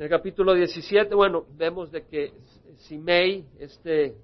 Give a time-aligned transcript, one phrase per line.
[0.00, 2.32] En el capítulo 17, bueno, vemos de que
[2.88, 4.16] Simei, este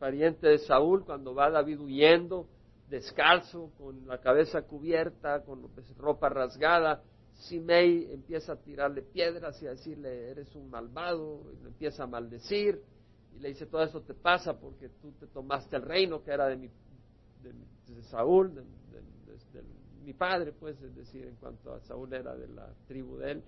[0.00, 2.48] pariente de Saúl, cuando va David huyendo,
[2.90, 5.62] descalzo, con la cabeza cubierta, con
[5.96, 11.68] ropa rasgada, Simei empieza a tirarle piedras y a decirle, eres un malvado, y le
[11.68, 12.82] empieza a maldecir,
[13.36, 16.48] y le dice, todo eso te pasa porque tú te tomaste el reino que era
[16.48, 16.68] de, mi,
[17.44, 18.64] de, Saúl, de,
[20.02, 23.42] mi padre, pues, es decir, en cuanto a Saúl era de la tribu de él.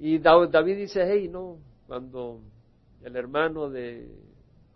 [0.00, 2.40] Y David dice, hey, no, cuando
[3.02, 4.10] el hermano de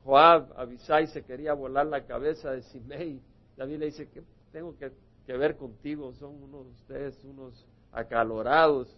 [0.04, 3.22] Joab, Abisai, se quería volar la cabeza de Simei,
[3.56, 4.92] David le dice, ¿qué tengo que,
[5.32, 6.12] ver contigo?
[6.12, 8.94] Son unos ustedes unos acalorados,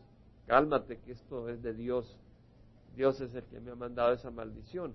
[0.49, 2.19] cálmate que esto es de Dios.
[2.97, 4.95] Dios es el que me ha mandado esa maldición.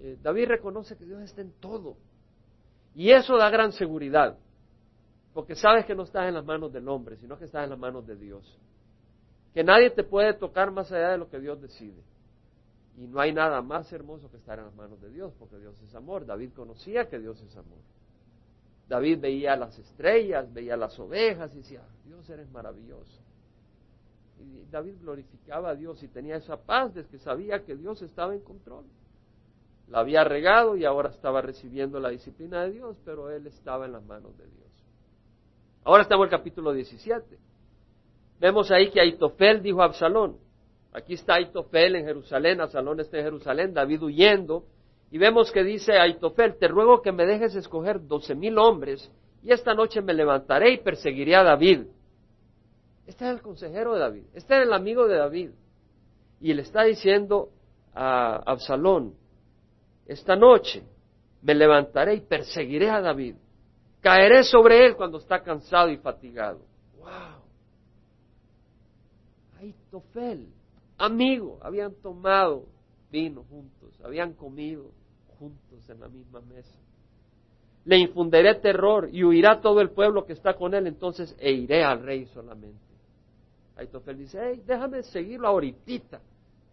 [0.00, 1.96] Eh, David reconoce que Dios está en todo.
[2.92, 4.36] Y eso da gran seguridad,
[5.32, 7.78] porque sabes que no estás en las manos del hombre, sino que estás en las
[7.78, 8.58] manos de Dios.
[9.56, 12.02] Que nadie te puede tocar más allá de lo que Dios decide.
[12.98, 15.80] Y no hay nada más hermoso que estar en las manos de Dios, porque Dios
[15.80, 16.26] es amor.
[16.26, 17.78] David conocía que Dios es amor.
[18.86, 23.18] David veía las estrellas, veía las ovejas y decía, Dios eres maravilloso.
[24.40, 28.34] Y David glorificaba a Dios y tenía esa paz de que sabía que Dios estaba
[28.34, 28.84] en control.
[29.88, 33.92] La había regado y ahora estaba recibiendo la disciplina de Dios, pero él estaba en
[33.92, 34.84] las manos de Dios.
[35.82, 37.45] Ahora estamos en el capítulo 17.
[38.38, 40.36] Vemos ahí que Aitofel dijo a Absalón,
[40.92, 44.64] aquí está Aitofel en Jerusalén, Absalón está en Jerusalén, David huyendo,
[45.10, 49.10] y vemos que dice Aitofel, te ruego que me dejes escoger doce mil hombres,
[49.42, 51.86] y esta noche me levantaré y perseguiré a David.
[53.06, 55.50] Este es el consejero de David, este es el amigo de David.
[56.40, 57.50] Y le está diciendo
[57.94, 59.14] a Absalón,
[60.06, 60.82] esta noche
[61.42, 63.36] me levantaré y perseguiré a David.
[64.00, 66.60] Caeré sobre él cuando está cansado y fatigado.
[66.98, 67.35] ¡Wow!
[70.98, 72.66] Amigo, habían tomado
[73.10, 74.90] vino juntos, habían comido
[75.38, 76.76] juntos en la misma mesa.
[77.84, 81.84] Le infundiré terror y huirá todo el pueblo que está con él, entonces e iré
[81.84, 82.84] al rey solamente.
[83.76, 86.20] Aitofel dice, hey, déjame seguirlo ahorita,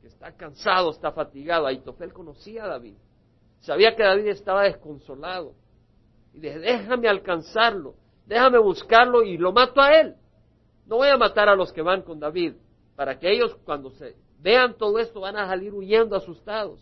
[0.01, 1.67] que está cansado, está fatigado.
[1.67, 2.95] Aitofel conocía a David,
[3.59, 5.53] sabía que David estaba desconsolado.
[6.33, 7.93] Y dice, déjame alcanzarlo,
[8.25, 10.15] déjame buscarlo y lo mato a él.
[10.87, 12.55] No voy a matar a los que van con David,
[12.95, 16.79] para que ellos cuando se vean todo esto van a salir huyendo asustados.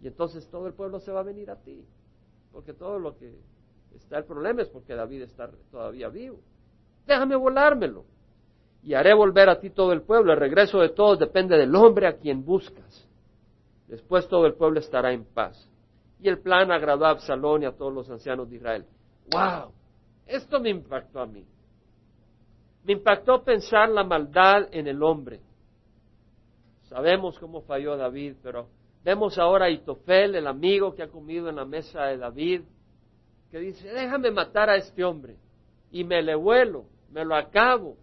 [0.00, 1.84] Y entonces todo el pueblo se va a venir a ti,
[2.50, 3.38] porque todo lo que
[3.94, 6.40] está el problema es porque David está todavía vivo.
[7.06, 8.04] Déjame volármelo
[8.82, 10.32] y haré volver a ti todo el pueblo.
[10.32, 13.08] El regreso de todos depende del hombre a quien buscas.
[13.86, 15.68] Después todo el pueblo estará en paz.
[16.18, 18.86] Y el plan agradó a Absalón y a todos los ancianos de Israel.
[19.30, 19.72] ¡Wow!
[20.26, 21.44] Esto me impactó a mí.
[22.84, 25.40] Me impactó pensar la maldad en el hombre.
[26.88, 28.68] Sabemos cómo falló David, pero
[29.04, 32.62] vemos ahora a Itofel, el amigo que ha comido en la mesa de David,
[33.50, 35.36] que dice, déjame matar a este hombre
[35.90, 37.96] y me le vuelo, me lo acabo,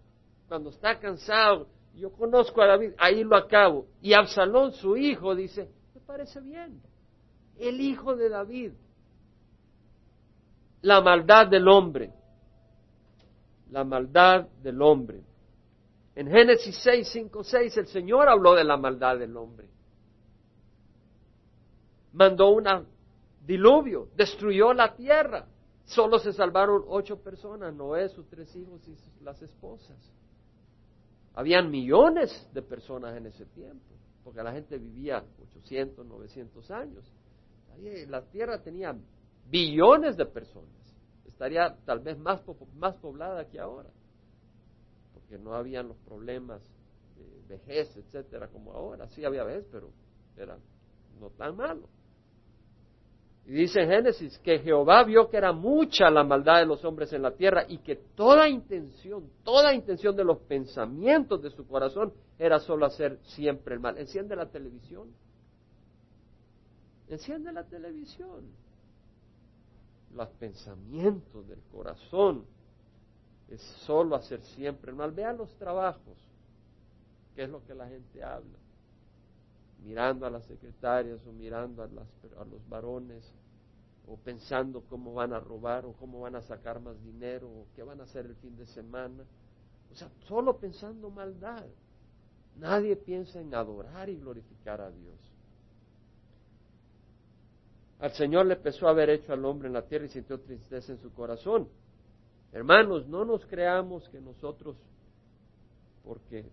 [0.48, 3.86] cuando está cansado, yo conozco a David, ahí lo acabo.
[4.02, 6.82] Y Absalón, su hijo, dice, me parece bien,
[7.58, 8.72] el hijo de David.
[10.82, 12.14] La maldad del hombre,
[13.72, 15.24] la maldad del hombre.
[16.16, 19.68] En Génesis 6, 5, 6, el Señor habló de la maldad del hombre.
[22.14, 22.66] Mandó un
[23.46, 25.46] diluvio, destruyó la tierra.
[25.86, 29.98] Solo se salvaron ocho personas, Noé, sus tres hijos y las esposas.
[31.36, 37.12] Habían millones de personas en ese tiempo, porque la gente vivía 800, 900 años.
[38.08, 38.96] La tierra tenía
[39.50, 40.79] billones de personas.
[41.40, 42.42] Estaría tal vez más,
[42.76, 43.88] más poblada que ahora,
[45.14, 46.62] porque no habían los problemas
[47.16, 49.08] de vejez, etcétera, como ahora.
[49.08, 49.90] Sí había vejez, pero
[50.36, 50.58] era
[51.18, 51.88] no tan malo.
[53.46, 57.14] Y dice en Génesis que Jehová vio que era mucha la maldad de los hombres
[57.14, 62.12] en la tierra y que toda intención, toda intención de los pensamientos de su corazón
[62.38, 63.98] era solo hacer siempre el mal.
[63.98, 65.08] Enciende la televisión.
[67.08, 68.69] Enciende la televisión.
[70.14, 72.46] Los pensamientos del corazón
[73.50, 75.12] es solo hacer siempre el mal.
[75.12, 76.18] Vean los trabajos,
[77.36, 78.58] que es lo que la gente habla
[79.84, 83.32] mirando a las secretarias o mirando a, a los varones
[84.08, 87.84] o pensando cómo van a robar o cómo van a sacar más dinero o qué
[87.84, 89.24] van a hacer el fin de semana.
[89.92, 91.66] O sea, solo pensando maldad.
[92.58, 95.19] Nadie piensa en adorar y glorificar a Dios.
[98.00, 101.00] Al Señor le pesó haber hecho al hombre en la tierra y sintió tristeza en
[101.00, 101.68] su corazón.
[102.54, 104.78] Hermanos, no nos creamos que nosotros,
[106.04, 106.46] porque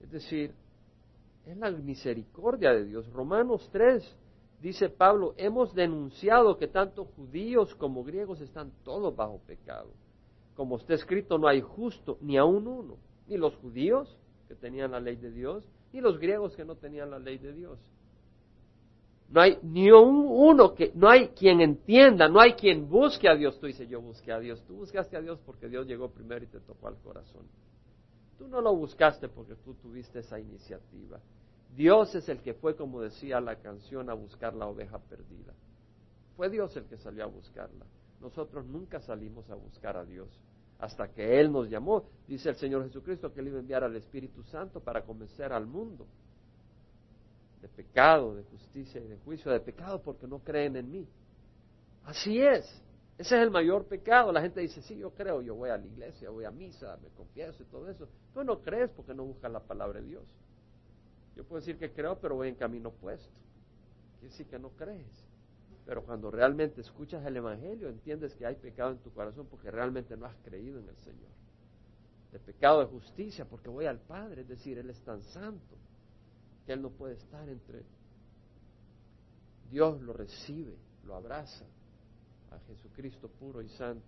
[0.00, 0.54] Es decir,
[1.44, 3.10] es la misericordia de Dios.
[3.12, 4.16] Romanos 3
[4.60, 9.90] dice Pablo, hemos denunciado que tanto judíos como griegos están todos bajo pecado.
[10.54, 12.96] Como está escrito, no hay justo ni aún uno,
[13.26, 14.16] ni los judíos
[14.46, 17.52] que tenían la ley de Dios, ni los griegos que no tenían la ley de
[17.52, 17.78] Dios.
[19.30, 23.58] No hay ni uno que, no hay quien entienda, no hay quien busque a Dios.
[23.60, 24.62] Tú dices, yo busqué a Dios.
[24.66, 27.42] Tú buscaste a Dios porque Dios llegó primero y te tocó al corazón.
[28.38, 31.20] Tú no lo buscaste porque tú tuviste esa iniciativa.
[31.76, 35.52] Dios es el que fue, como decía la canción, a buscar la oveja perdida.
[36.36, 37.84] Fue Dios el que salió a buscarla.
[38.20, 40.28] Nosotros nunca salimos a buscar a Dios
[40.78, 42.04] hasta que Él nos llamó.
[42.26, 45.66] Dice el Señor Jesucristo que Él iba a enviar al Espíritu Santo para convencer al
[45.66, 46.06] mundo
[47.78, 51.08] pecado, de justicia y de juicio, de pecado porque no creen en mí.
[52.04, 52.64] Así es.
[53.16, 54.32] Ese es el mayor pecado.
[54.32, 57.08] La gente dice, sí, yo creo, yo voy a la iglesia, voy a misa, me
[57.10, 58.08] confieso y todo eso.
[58.34, 60.24] Tú no crees porque no buscas la palabra de Dios.
[61.36, 63.30] Yo puedo decir que creo, pero voy en camino opuesto.
[64.18, 65.24] Quiere decir que no crees.
[65.86, 70.16] Pero cuando realmente escuchas el Evangelio, entiendes que hay pecado en tu corazón porque realmente
[70.16, 71.30] no has creído en el Señor.
[72.32, 75.76] De pecado de justicia porque voy al Padre, es decir, Él es tan santo
[76.72, 77.82] Él no puede estar entre.
[79.70, 81.64] Dios lo recibe, lo abraza
[82.50, 84.06] a Jesucristo puro y santo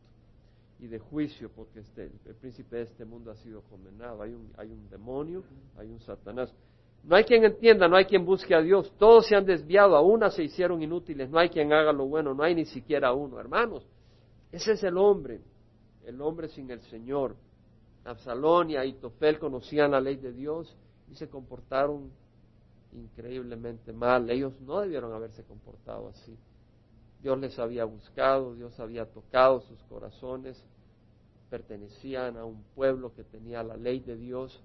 [0.78, 4.22] y de juicio porque este, el príncipe de este mundo ha sido condenado.
[4.22, 5.42] Hay un, hay un demonio,
[5.76, 6.52] hay un Satanás.
[7.04, 8.92] No hay quien entienda, no hay quien busque a Dios.
[8.98, 11.28] Todos se han desviado, a una se hicieron inútiles.
[11.30, 13.38] No hay quien haga lo bueno, no hay ni siquiera uno.
[13.38, 13.86] Hermanos,
[14.52, 15.40] ese es el hombre,
[16.06, 17.36] el hombre sin el Señor.
[18.04, 20.74] Absalón y Aitofel conocían la ley de Dios
[21.10, 22.10] y se comportaron
[22.92, 24.28] increíblemente mal.
[24.30, 26.36] Ellos no debieron haberse comportado así.
[27.22, 30.62] Dios les había buscado, Dios había tocado sus corazones,
[31.50, 34.62] pertenecían a un pueblo que tenía la ley de Dios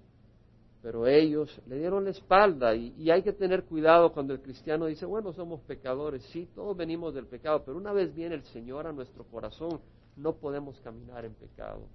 [0.86, 5.04] pero ellos le dieron la espalda y, hay que tener cuidado cuando el cristiano dice,
[5.04, 8.92] bueno, somos pecadores, sí, todos venimos del pecado, pero una vez viene el Señor a
[8.92, 9.80] nuestro corazón,
[10.16, 11.88] no podemos caminar en pecado.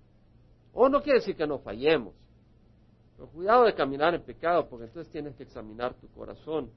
[0.73, 2.13] O no quiere decir que no fallemos,
[3.21, 6.71] pero cuidado de caminar en pecado, porque entonces tienes que examinar tu corazón.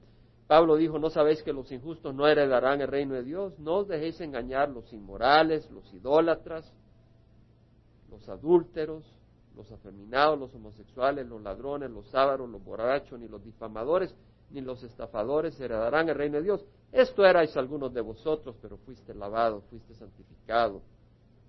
[0.45, 3.57] Pablo dijo, ¿no sabéis que los injustos no heredarán el reino de Dios?
[3.57, 6.71] No os dejéis engañar los inmorales, los idólatras,
[8.11, 9.03] los adúlteros,
[9.55, 14.15] los afeminados, los homosexuales, los ladrones, los ávaros, los borrachos, ni los difamadores,
[14.51, 16.63] ni los estafadores heredarán el reino de Dios.
[16.91, 20.83] Esto erais algunos de vosotros, pero fuiste lavado, fuiste santificado,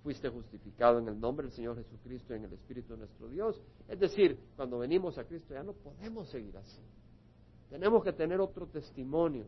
[0.07, 3.61] fuiste justificado en el nombre del Señor Jesucristo y en el Espíritu de nuestro Dios.
[3.89, 6.81] Es decir, cuando venimos a Cristo ya no podemos seguir así.
[7.71, 9.47] Tenemos que tener otro testimonio.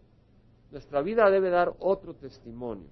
[0.73, 2.89] Nuestra vida debe dar otro testimonio.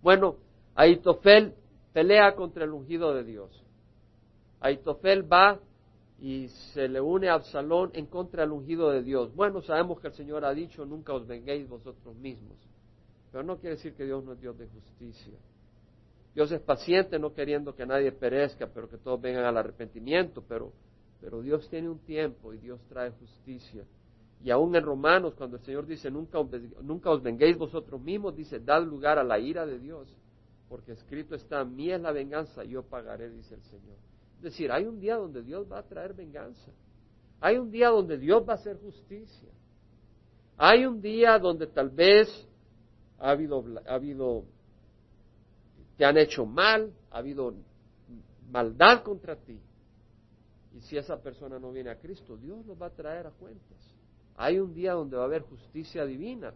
[0.00, 0.36] Bueno,
[0.74, 1.52] Aitofel
[1.92, 3.50] pelea contra el ungido de Dios.
[4.60, 5.60] Aitofel va
[6.22, 9.34] y se le une a Absalón en contra del ungido de Dios.
[9.34, 12.56] Bueno, sabemos que el Señor ha dicho, nunca os venguéis vosotros mismos.
[13.30, 15.36] Pero no quiere decir que Dios no es Dios de justicia.
[16.34, 20.42] Dios es paciente, no queriendo que nadie perezca, pero que todos vengan al arrepentimiento.
[20.48, 20.72] Pero,
[21.20, 23.84] pero Dios tiene un tiempo y Dios trae justicia.
[24.42, 26.48] Y aún en Romanos, cuando el Señor dice, nunca os,
[26.82, 30.08] nunca os venguéis vosotros mismos, dice, dad lugar a la ira de Dios.
[30.68, 33.96] Porque escrito está, mí es la venganza, yo pagaré, dice el Señor.
[34.38, 36.72] Es decir, hay un día donde Dios va a traer venganza.
[37.40, 39.50] Hay un día donde Dios va a hacer justicia.
[40.56, 42.28] Hay un día donde tal vez
[43.18, 44.44] ha habido, ha habido,
[45.96, 47.54] te han hecho mal, ha habido
[48.50, 49.60] maldad contra ti.
[50.74, 53.78] Y si esa persona no viene a Cristo, Dios los va a traer a cuentas.
[54.36, 56.54] Hay un día donde va a haber justicia divina.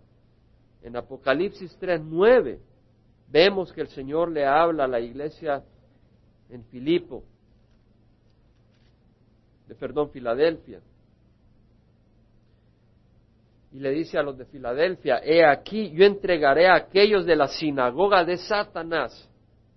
[0.82, 2.58] En Apocalipsis 3.9
[3.28, 5.62] vemos que el Señor le habla a la iglesia
[6.48, 7.24] en Filipo
[9.66, 10.80] de perdón, Filadelfia.
[13.76, 17.46] Y le dice a los de Filadelfia, he aquí, yo entregaré a aquellos de la
[17.46, 19.28] sinagoga de Satanás.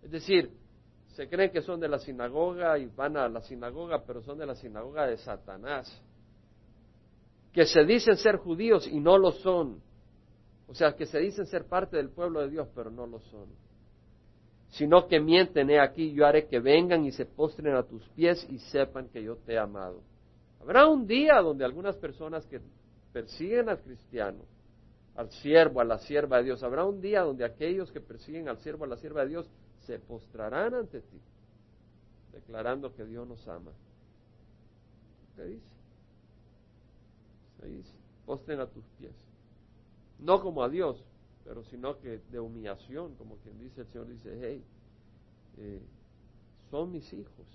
[0.01, 0.51] Es decir,
[1.09, 4.45] se creen que son de la sinagoga y van a la sinagoga, pero son de
[4.45, 6.01] la sinagoga de Satanás.
[7.51, 9.81] Que se dicen ser judíos y no lo son.
[10.67, 13.49] O sea, que se dicen ser parte del pueblo de Dios, pero no lo son
[14.69, 18.45] sino que mienten, he aquí, yo haré que vengan y se postren a tus pies
[18.51, 20.03] y sepan que yo te he amado.
[20.61, 22.61] Habrá un día donde algunas personas que
[23.11, 24.43] persiguen al cristiano,
[25.15, 28.59] al siervo, a la sierva de Dios, habrá un día donde aquellos que persiguen al
[28.59, 29.49] siervo, a la sierva de Dios,
[29.85, 31.19] se postrarán ante ti,
[32.31, 33.71] declarando que Dios nos ama.
[35.35, 35.67] ¿Qué dice?
[37.59, 37.93] Se dice,
[38.25, 39.15] postren a tus pies.
[40.19, 41.03] No como a Dios,
[41.43, 44.63] pero sino que de humillación, como quien dice, el Señor dice, hey,
[45.57, 45.81] eh,
[46.69, 47.47] son mis hijos.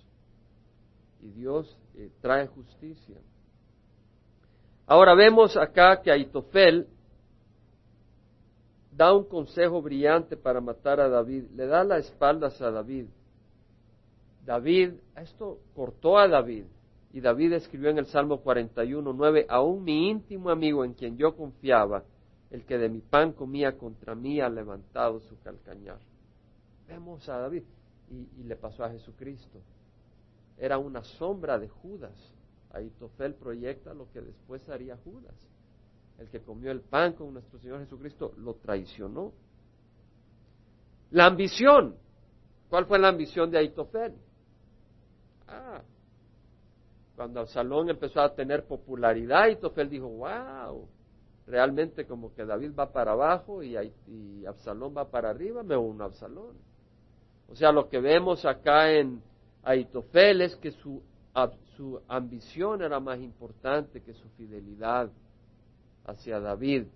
[1.20, 3.16] Y Dios eh, trae justicia.
[4.86, 6.86] Ahora vemos acá que Aitofel
[8.92, 13.06] da un consejo brillante para matar a David, le da las espaldas a David.
[14.44, 16.66] David, esto cortó a David,
[17.12, 21.34] y David escribió en el Salmo 41, 9, aún mi íntimo amigo en quien yo
[21.34, 22.04] confiaba,
[22.50, 25.98] el que de mi pan comía contra mí ha levantado su calcañar.
[26.86, 27.62] Vemos a David,
[28.10, 29.60] y, y le pasó a Jesucristo.
[30.58, 32.33] Era una sombra de Judas.
[32.74, 35.34] Aitofel proyecta lo que después haría Judas
[36.18, 39.32] el que comió el pan con nuestro Señor Jesucristo, lo traicionó.
[41.10, 41.96] La ambición.
[42.68, 44.14] ¿Cuál fue la ambición de Aitofel?
[45.46, 45.82] Ah,
[47.16, 50.88] cuando Absalón empezó a tener popularidad, Aitofel dijo, wow,
[51.46, 53.76] realmente como que David va para abajo y,
[54.46, 56.56] Absalón va para arriba, me uno a Absalón.
[57.48, 59.22] O sea, lo que vemos acá en
[59.62, 61.02] Aitofel es que su,
[61.76, 65.10] su ambición era más importante que su fidelidad
[66.04, 66.86] hacia David.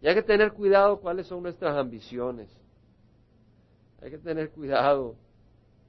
[0.00, 2.48] Y hay que tener cuidado cuáles son nuestras ambiciones.
[4.00, 5.16] Hay que tener cuidado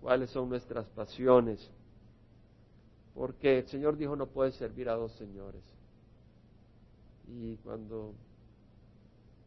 [0.02, 1.70] cuáles son nuestras pasiones.
[3.14, 5.64] Porque el Señor dijo no puede servir a dos señores.
[7.28, 8.14] Y cuando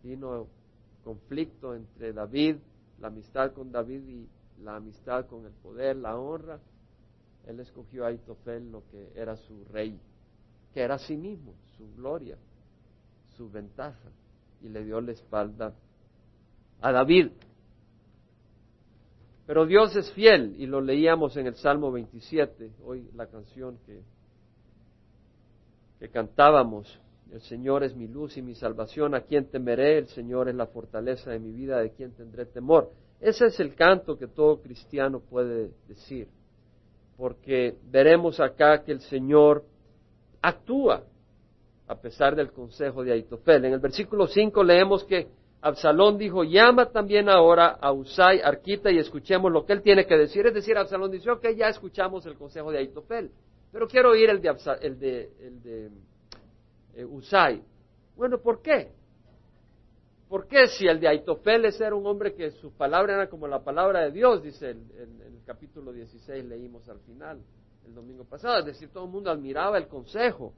[0.03, 0.47] vino
[1.03, 2.57] conflicto entre David,
[3.01, 4.29] la amistad con David y
[4.63, 6.61] la amistad con el poder, la honra,
[7.47, 9.99] él escogió a Aitofel lo que era su rey
[10.73, 12.37] que era sí mismo, su gloria,
[13.37, 14.11] su ventaja,
[14.63, 15.75] y le dio la espalda
[16.81, 17.31] a David.
[19.47, 24.03] Pero Dios es fiel, y lo leíamos en el Salmo 27, hoy la canción que,
[25.99, 27.01] que cantábamos.
[27.31, 29.99] El Señor es mi luz y mi salvación, ¿a quién temeré?
[29.99, 32.91] El Señor es la fortaleza de mi vida, ¿de quién tendré temor?
[33.21, 36.29] Ese es el canto que todo cristiano puede decir,
[37.23, 39.63] porque veremos acá que el Señor
[40.43, 41.05] actúa
[41.87, 43.65] a pesar del consejo de Aitofel.
[43.65, 45.29] En el versículo 5 leemos que
[45.61, 50.17] Absalón dijo, llama también ahora a Usai, Arquita, y escuchemos lo que él tiene que
[50.17, 50.45] decir.
[50.49, 53.31] Es decir, Absalón dice, ok, ya escuchamos el consejo de Aitofel,
[53.71, 55.91] pero quiero oír el de, el de, el de
[56.97, 57.63] eh, Usai.
[58.17, 58.91] Bueno, ¿por qué?
[60.33, 63.47] ¿Por qué si el de Aitofel es era un hombre que su palabra era como
[63.47, 67.39] la palabra de Dios, dice el, el capítulo 16, leímos al final?
[67.87, 70.53] el domingo pasado, es decir, todo el mundo admiraba el consejo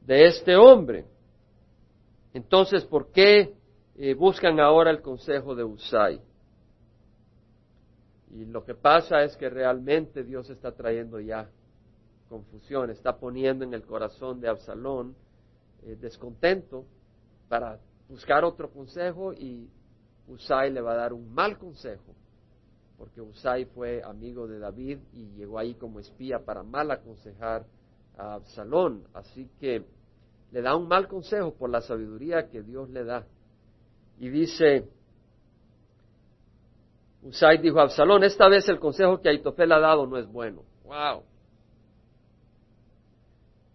[0.00, 1.04] de este hombre.
[2.32, 3.54] Entonces, ¿por qué
[3.96, 6.20] eh, buscan ahora el consejo de Usai?
[8.30, 11.50] Y lo que pasa es que realmente Dios está trayendo ya
[12.28, 15.14] confusión, está poniendo en el corazón de Absalón
[15.82, 16.84] eh, descontento
[17.48, 19.68] para buscar otro consejo y
[20.28, 22.14] Usai le va a dar un mal consejo
[22.98, 27.66] porque Usai fue amigo de David y llegó ahí como espía para mal aconsejar
[28.16, 29.04] a Absalón.
[29.12, 29.84] Así que
[30.50, 33.26] le da un mal consejo por la sabiduría que Dios le da.
[34.18, 34.88] Y dice,
[37.22, 40.62] Usai dijo a Absalón, esta vez el consejo que Aitofel ha dado no es bueno.
[40.84, 41.22] ¡Wow!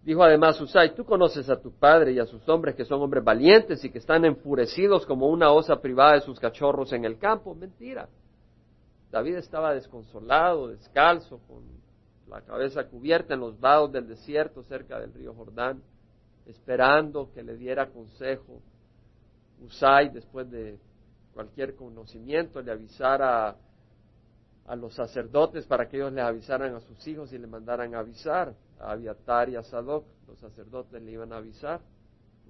[0.04, 3.24] Dijo además Usai, tú conoces a tu padre y a sus hombres que son hombres
[3.24, 7.54] valientes y que están enfurecidos como una osa privada de sus cachorros en el campo.
[7.54, 8.10] Mentira.
[9.12, 11.64] David estaba desconsolado, descalzo, con
[12.28, 15.84] la cabeza cubierta en los vados del desierto cerca del río Jordán,
[16.48, 18.62] esperando que le diera consejo.
[19.64, 20.80] Usai, después de
[21.34, 23.56] cualquier conocimiento, le avisara
[24.72, 28.54] a, los sacerdotes para que ellos le avisaran a sus hijos y le mandaran avisar.
[28.80, 31.82] A Abiatar y a Sadoc, los sacerdotes le iban a avisar.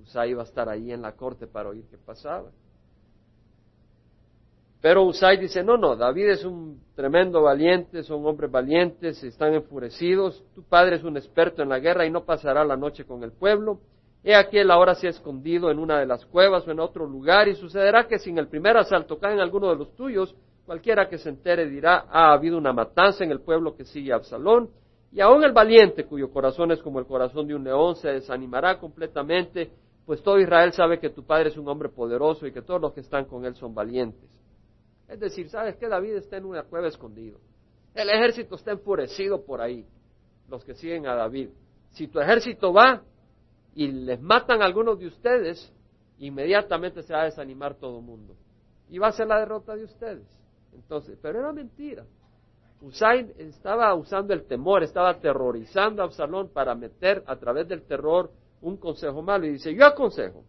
[0.01, 2.49] Usai iba a estar ahí en la corte para oír qué pasaba.
[4.81, 10.43] Pero Usai dice, no, no, David es un tremendo valiente, son hombres valientes, están enfurecidos,
[10.55, 13.31] tu padre es un experto en la guerra y no pasará la noche con el
[13.31, 13.79] pueblo.
[14.23, 17.05] He aquí él ahora se ha escondido en una de las cuevas o en otro
[17.05, 20.35] lugar y sucederá que sin el primer asalto caen alguno de los tuyos,
[20.65, 24.17] cualquiera que se entere dirá, ha habido una matanza en el pueblo que sigue a
[24.17, 24.69] Absalón,
[25.11, 28.79] y aún el valiente, cuyo corazón es como el corazón de un león, se desanimará
[28.79, 29.69] completamente,
[30.05, 32.93] pues todo Israel sabe que tu padre es un hombre poderoso y que todos los
[32.93, 34.29] que están con él son valientes.
[35.09, 37.39] Es decir, ¿sabes que David está en una cueva escondido.
[37.93, 39.85] El ejército está enfurecido por ahí,
[40.47, 41.49] los que siguen a David.
[41.89, 43.03] Si tu ejército va
[43.75, 45.73] y les matan a algunos de ustedes,
[46.19, 48.35] inmediatamente se va a desanimar todo el mundo.
[48.89, 50.40] Y va a ser la derrota de ustedes.
[50.73, 52.05] Entonces, pero era mentira.
[52.81, 58.31] Usain estaba usando el temor, estaba aterrorizando a Absalón para meter a través del terror
[58.61, 59.45] un consejo malo.
[59.45, 60.43] Y dice, yo aconsejo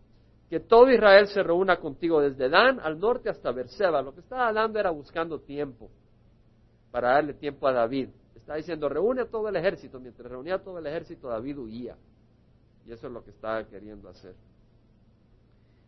[0.49, 4.03] que todo Israel se reúna contigo desde Dan al norte hasta Berseba.
[4.03, 5.91] Lo que estaba dando era buscando tiempo
[6.91, 8.09] para darle tiempo a David.
[8.35, 10.01] Está diciendo, reúne a todo el ejército.
[10.01, 11.97] Mientras reunía a todo el ejército, David huía.
[12.87, 14.35] Y eso es lo que estaba queriendo hacer.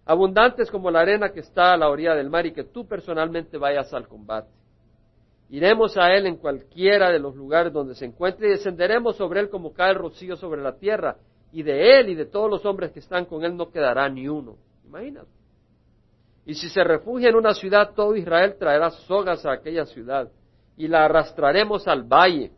[0.07, 3.57] Abundantes como la arena que está a la orilla del mar y que tú personalmente
[3.57, 4.51] vayas al combate.
[5.51, 9.49] Iremos a él en cualquiera de los lugares donde se encuentre y descenderemos sobre él
[9.49, 11.17] como cae el rocío sobre la tierra.
[11.53, 14.29] Y de él y de todos los hombres que están con él no quedará ni
[14.29, 14.57] uno.
[14.85, 15.29] Imagínate.
[16.47, 20.29] Y si se refugia en una ciudad, todo Israel traerá sogas a aquella ciudad
[20.77, 22.51] y la arrastraremos al valle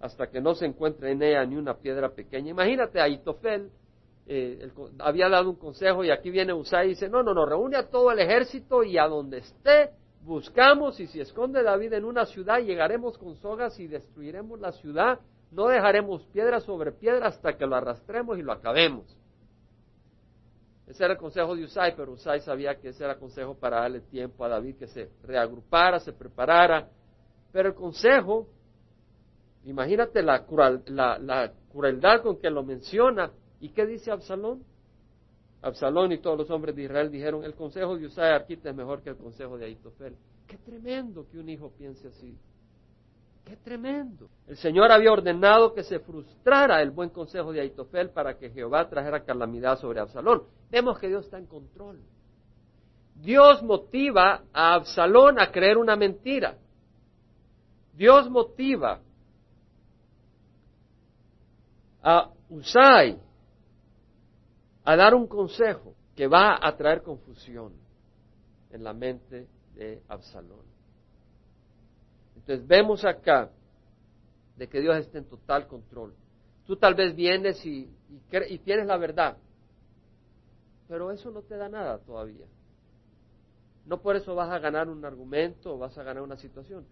[0.00, 2.50] hasta que no se encuentre en ella ni una piedra pequeña.
[2.50, 3.70] Imagínate, Aitofel
[4.28, 7.76] eh, había dado un consejo y aquí viene Usai y dice, no, no, no, reúne
[7.76, 9.90] a todo el ejército y a donde esté
[10.22, 15.20] buscamos y si esconde David en una ciudad llegaremos con sogas y destruiremos la ciudad,
[15.50, 19.16] no dejaremos piedra sobre piedra hasta que lo arrastremos y lo acabemos.
[20.88, 24.00] Ese era el consejo de Usai, pero Usai sabía que ese era consejo para darle
[24.00, 26.88] tiempo a David que se reagrupara, se preparara.
[27.52, 28.46] Pero el consejo,
[29.64, 30.44] imagínate la,
[30.86, 33.30] la, crueldad con que lo menciona.
[33.60, 34.62] ¿Y qué dice Absalón?
[35.62, 39.02] Absalón y todos los hombres de Israel dijeron, el consejo de Usai Arquita es mejor
[39.02, 40.16] que el consejo de Aitofel.
[40.46, 42.38] Qué tremendo que un hijo piense así.
[43.44, 44.28] Qué tremendo.
[44.46, 48.88] El Señor había ordenado que se frustrara el buen consejo de Aitofel para que Jehová
[48.88, 50.44] trajera calamidad sobre Absalón.
[50.70, 51.98] Vemos que Dios está en control.
[53.16, 56.56] Dios motiva a Absalón a creer una mentira.
[57.94, 59.00] Dios motiva
[62.02, 63.18] a Usai
[64.88, 67.74] a dar un consejo que va a traer confusión
[68.70, 70.64] en la mente de Absalón.
[72.34, 73.50] Entonces vemos acá
[74.56, 76.14] de que Dios está en total control.
[76.66, 77.86] Tú tal vez vienes y,
[78.48, 79.36] y, tienes la verdad,
[80.88, 82.46] pero eso no te da nada todavía.
[83.84, 86.86] No por eso vas a ganar un argumento o vas a ganar una situación.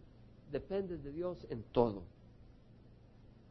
[0.52, 2.02] Dependes de Dios en todo.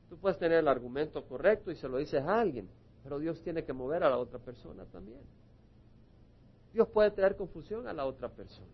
[0.08, 2.70] Tú puedes tener el argumento correcto y se lo dices a alguien,
[3.06, 5.22] pero Dios tiene que mover a la otra persona también.
[6.74, 8.66] Dios puede traer confusión a la otra persona.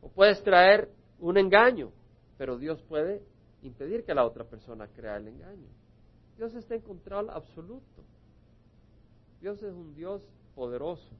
[0.00, 1.92] O puedes traer un engaño,
[2.36, 3.22] pero Dios puede
[3.62, 5.68] impedir que la otra persona crea el engaño.
[6.36, 8.02] Dios está en control absoluto.
[9.40, 10.20] Dios es un Dios
[10.56, 11.14] poderoso.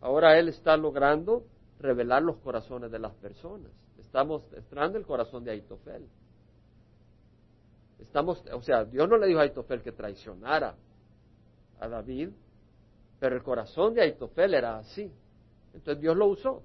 [0.00, 1.46] Ahora Él está logrando
[1.78, 3.70] revelar los corazones de las personas.
[4.00, 6.08] Estamos mostrando el corazón de Aitofel.
[8.02, 10.74] Estamos, o sea, Dios no le dijo a Aitofel que traicionara
[11.80, 12.30] a David,
[13.20, 15.10] pero el corazón de Aitofel era así.
[15.72, 16.62] Entonces Dios lo usó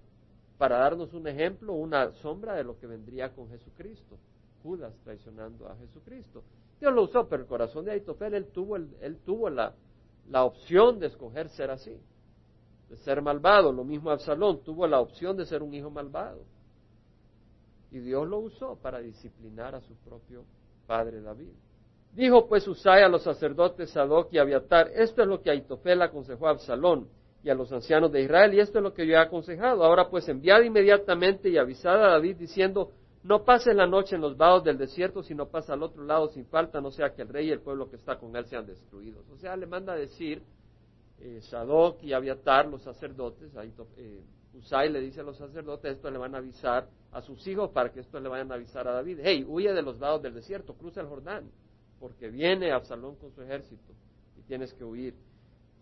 [0.57, 4.17] para darnos un ejemplo, una sombra de lo que vendría con Jesucristo.
[4.63, 6.43] Judas traicionando a Jesucristo.
[6.79, 9.73] Dios lo usó, pero el corazón de Aitofel, él tuvo, él tuvo la,
[10.29, 11.95] la opción de escoger ser así,
[12.89, 13.71] de ser malvado.
[13.71, 16.41] Lo mismo Absalón, tuvo la opción de ser un hijo malvado.
[17.91, 20.43] Y Dios lo usó para disciplinar a su propio
[20.87, 21.53] padre David.
[22.13, 26.47] Dijo pues Usai a los sacerdotes Sadoc y Abiatar, esto es lo que Aitofel aconsejó
[26.47, 27.07] a Absalón
[27.43, 29.83] y a los ancianos de Israel, y esto es lo que yo he aconsejado.
[29.83, 32.91] Ahora pues enviad inmediatamente y avisad a David diciendo,
[33.23, 36.45] no pases la noche en los vados del desierto, sino pasa al otro lado sin
[36.45, 39.29] falta, no sea que el rey y el pueblo que está con él sean destruidos.
[39.29, 40.41] O sea, le manda a decir
[41.19, 44.23] eh, Sadoc y Abiatar, los sacerdotes, ahí, eh,
[44.57, 47.91] Usai le dice a los sacerdotes, esto le van a avisar a sus hijos para
[47.91, 49.19] que esto le vayan a avisar a David.
[49.21, 51.49] Hey, huye de los vados del desierto, cruza el Jordán,
[51.99, 53.93] porque viene Absalón con su ejército
[54.37, 55.13] y tienes que huir.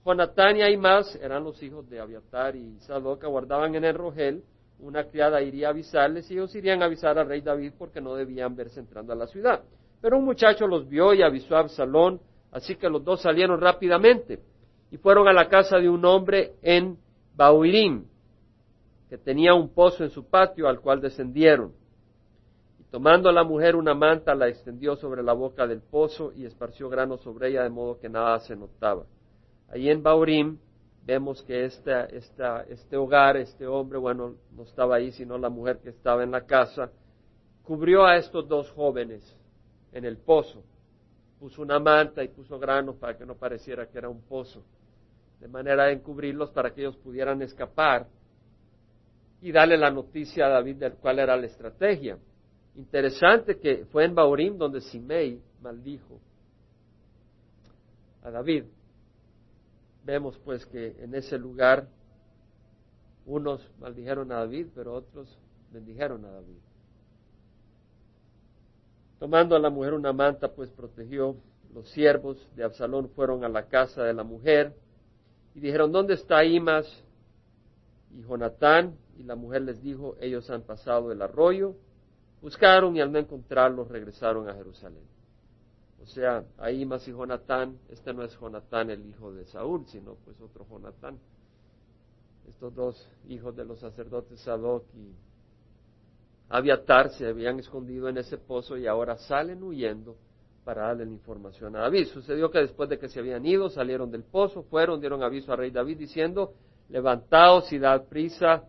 [0.06, 4.44] Jonatán y Aimás eran los hijos de Abiatar y Sadoc, guardaban en el Rogel.
[4.80, 8.14] Una criada iría a avisarles y ellos irían a avisar al rey David porque no
[8.14, 9.64] debían verse entrando a la ciudad.
[10.02, 12.20] Pero un muchacho los vio y avisó a Absalón,
[12.52, 14.40] así que los dos salieron rápidamente
[14.92, 16.98] y fueron a la casa de un hombre en
[17.36, 18.06] Bauirim,
[19.10, 21.74] que tenía un pozo en su patio al cual descendieron.
[22.80, 26.46] Y tomando a la mujer una manta, la extendió sobre la boca del pozo y
[26.46, 29.06] esparció grano sobre ella de modo que nada se notaba.
[29.70, 30.58] Ahí en Baurim
[31.06, 35.90] vemos que esta, este hogar, este hombre, bueno, no estaba ahí, sino la mujer que
[35.90, 36.92] estaba en la casa,
[37.64, 39.36] cubrió a estos dos jóvenes
[39.92, 40.64] en el pozo.
[41.40, 44.64] Puso una manta y puso granos para que no pareciera que era un pozo,
[45.40, 48.08] de manera de encubrirlos para que ellos pudieran escapar
[49.42, 52.18] y darle la noticia a David de cuál era la estrategia.
[52.76, 56.20] Interesante que fue en Baurim donde Simei maldijo
[58.24, 58.66] a David.
[60.04, 61.88] Vemos pues que en ese lugar
[63.26, 65.28] unos maldijeron a David, pero otros
[65.72, 66.58] bendijeron a David.
[69.20, 71.36] Tomando a la mujer una manta, pues protegió.
[71.74, 74.74] Los siervos de Absalón fueron a la casa de la mujer
[75.56, 76.86] y dijeron, ¿dónde está Imas
[78.12, 78.96] y Jonatán?
[79.18, 81.76] Y la mujer les dijo, ellos han pasado el arroyo
[82.46, 85.02] Buscaron y al no encontrarlos regresaron a Jerusalén.
[86.00, 90.14] O sea, ahí más y Jonatán, este no es Jonatán el hijo de Saúl, sino
[90.24, 91.18] pues otro Jonatán.
[92.48, 95.16] Estos dos hijos de los sacerdotes Sadoc y
[96.50, 100.16] Abiatar se habían escondido en ese pozo y ahora salen huyendo
[100.64, 102.10] para darle la información a David.
[102.10, 105.58] Sucedió que después de que se habían ido, salieron del pozo, fueron, dieron aviso al
[105.58, 106.54] rey David diciendo,
[106.90, 108.66] levantaos y dad prisa,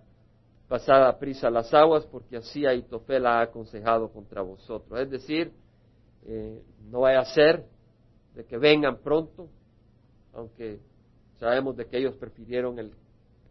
[0.68, 5.00] pasad a prisa las aguas, porque así Aitofel ha aconsejado contra vosotros.
[5.00, 5.52] Es decir,
[6.24, 7.64] eh, no vaya a ser
[8.34, 9.48] de que vengan pronto,
[10.34, 10.80] aunque
[11.38, 12.92] sabemos de que ellos prefirieron el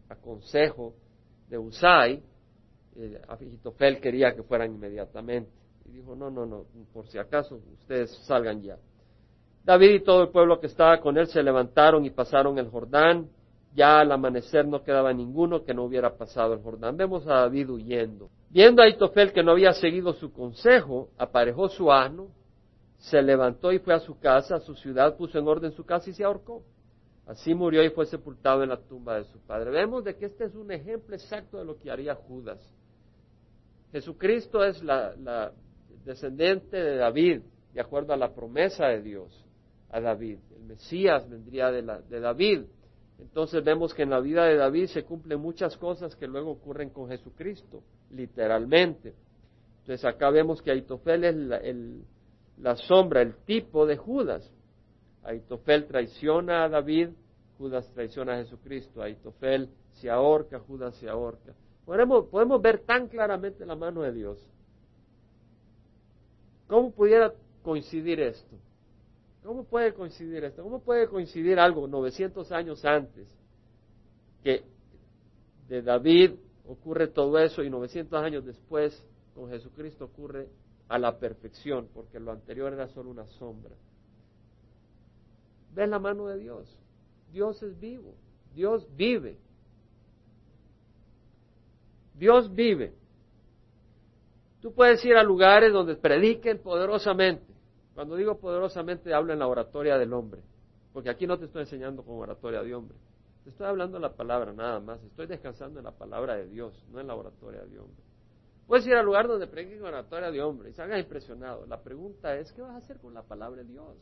[0.08, 0.94] aconsejo
[1.48, 2.22] de Usai,
[2.96, 5.50] eh, Aitofel quería que fueran inmediatamente.
[5.86, 8.76] Y dijo, no, no, no, por si acaso, ustedes salgan ya.
[9.64, 13.28] David y todo el pueblo que estaba con él se levantaron y pasaron el Jordán.
[13.76, 16.96] Ya al amanecer no quedaba ninguno que no hubiera pasado el Jordán.
[16.96, 18.30] Vemos a David huyendo.
[18.48, 22.28] Viendo a Aitofel que no había seguido su consejo, aparejó su asno,
[22.96, 26.08] se levantó y fue a su casa, a su ciudad, puso en orden su casa
[26.08, 26.62] y se ahorcó.
[27.26, 29.70] Así murió y fue sepultado en la tumba de su padre.
[29.70, 32.58] Vemos de que este es un ejemplo exacto de lo que haría Judas.
[33.92, 35.52] Jesucristo es la,
[36.02, 37.42] descendiente de David,
[37.74, 39.44] de acuerdo a la promesa de Dios
[39.90, 40.38] a David.
[40.56, 42.62] El Mesías vendría de, de David.
[43.18, 46.90] Entonces vemos que en la vida de David se cumplen muchas cosas que luego ocurren
[46.90, 49.14] con Jesucristo, literalmente.
[49.80, 52.02] Entonces acá vemos que Aitofel es
[52.58, 54.52] la sombra, el tipo de Judas.
[55.22, 57.10] Aitofel traiciona a David,
[57.58, 59.02] Judas traiciona a Jesucristo.
[59.02, 61.54] Aitofel se ahorca, Judas se ahorca.
[61.84, 64.46] Podemos, podemos ver tan claramente la mano de Dios.
[66.66, 68.56] ¿Cómo pudiera coincidir esto?
[69.46, 70.64] ¿Cómo puede coincidir esto?
[70.64, 73.32] ¿Cómo puede coincidir algo 900 años antes
[74.42, 74.64] que
[75.68, 76.32] de David
[76.66, 79.06] ocurre todo eso y 900 años después
[79.36, 80.48] con Jesucristo ocurre
[80.88, 83.74] a la perfección, porque lo anterior era solo una sombra.
[85.74, 86.68] ¿Ves la mano de Dios?
[87.32, 88.14] Dios es vivo,
[88.52, 89.38] Dios vive.
[92.14, 92.94] Dios vive.
[94.60, 97.45] Tú puedes ir a lugares donde prediquen poderosamente.
[97.96, 100.42] Cuando digo poderosamente hablo en la oratoria del hombre,
[100.92, 102.94] porque aquí no te estoy enseñando con oratoria de hombre.
[103.42, 105.02] Te estoy hablando la palabra nada más.
[105.02, 108.04] Estoy descansando en la palabra de Dios, no en la oratoria de hombre.
[108.66, 111.64] Puedes ir al lugar donde prediquen oratoria de hombre y salgas impresionado.
[111.64, 113.96] La pregunta es, ¿qué vas a hacer con la palabra de Dios?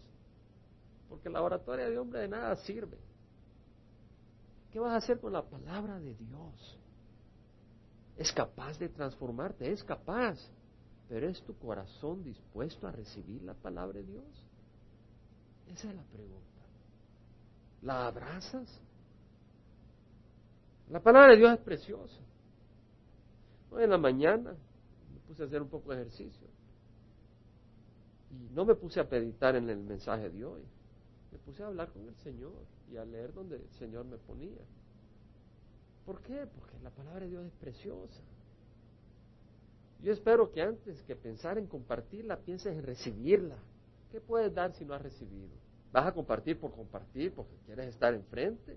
[1.08, 2.98] Porque la oratoria de hombre de nada sirve.
[4.72, 6.80] ¿Qué vas a hacer con la palabra de Dios?
[8.16, 10.36] Es capaz de transformarte, es capaz.
[11.08, 14.24] Pero ¿es tu corazón dispuesto a recibir la palabra de Dios?
[15.68, 16.44] Esa es la pregunta.
[17.82, 18.80] ¿La abrazas?
[20.90, 22.20] La palabra de Dios es preciosa.
[23.70, 24.52] Hoy en la mañana
[25.12, 26.48] me puse a hacer un poco de ejercicio.
[28.30, 30.62] Y no me puse a meditar en el mensaje de hoy.
[31.32, 32.52] Me puse a hablar con el Señor
[32.90, 34.62] y a leer donde el Señor me ponía.
[36.04, 36.46] ¿Por qué?
[36.46, 38.20] Porque la palabra de Dios es preciosa.
[40.04, 43.56] Yo espero que antes que pensar en compartirla, pienses en recibirla.
[44.12, 45.48] ¿Qué puedes dar si no has recibido?
[45.92, 48.76] ¿Vas a compartir por compartir porque quieres estar enfrente?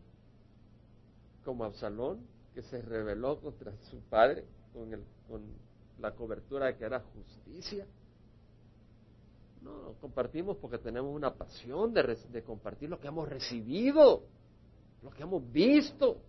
[1.44, 5.44] Como Absalón, que se rebeló contra su padre con,
[6.00, 7.86] la cobertura de que era justicia.
[9.62, 14.24] No, compartimos porque tenemos una pasión de compartir lo que hemos recibido,
[15.04, 16.22] lo que hemos visto.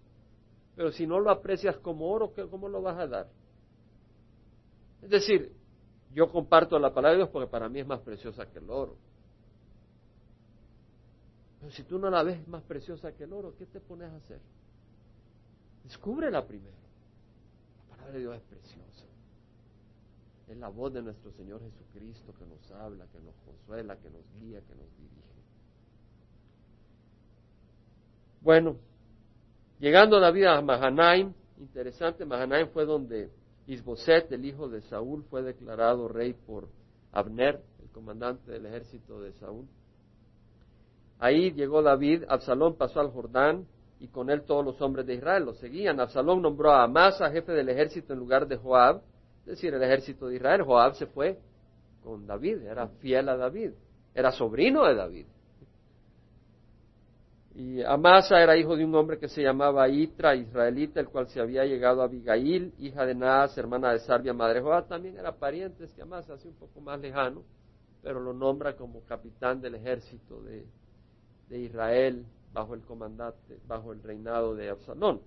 [0.75, 3.38] Pero si no lo aprecias como oro, ¿cómo lo vas a dar?
[5.03, 5.53] Es decir,
[6.15, 8.97] yo comparto la palabra de Dios porque para mí es más preciosa que el oro.
[11.61, 14.17] Pero si tú no la ves más preciosa que el oro, ¿qué te pones a
[14.17, 14.41] hacer?
[15.85, 16.77] Descúbrela primero.
[17.89, 19.05] La palabra de Dios es preciosa.
[20.49, 24.23] Es la voz de nuestro Señor Jesucristo que nos habla, que nos consuela, que nos
[24.41, 25.19] guía, que nos dirige.
[28.41, 28.77] Bueno,
[29.81, 33.31] Llegando David a Mahanaim, interesante, Mahanaim fue donde
[33.69, 36.69] Isboset, el hijo de Saúl, fue declarado rey por
[37.13, 39.67] Abner, el comandante del ejército de Saúl.
[41.19, 43.67] Ahí llegó David, Absalón pasó al Jordán
[44.01, 46.01] y con él todos los hombres de Israel lo seguían.
[46.01, 49.03] Absalón nombró a Amasa jefe del ejército en lugar de Joab,
[49.41, 50.63] es decir, el ejército de Israel.
[50.63, 51.39] Joab se fue
[52.03, 53.73] con David, era fiel a David,
[54.15, 55.27] era sobrino de David.
[57.61, 61.41] Y Amasa era hijo de un hombre que se llamaba Itra, israelita, el cual se
[61.41, 64.87] había llegado a Abigail, hija de Naas, hermana de Sarbia, madre de Joab.
[64.87, 67.43] También era pariente de Amasa, así un poco más lejano,
[68.01, 70.67] pero lo nombra como capitán del ejército de,
[71.51, 75.21] Israel bajo el comandante, bajo el reinado de Absalón.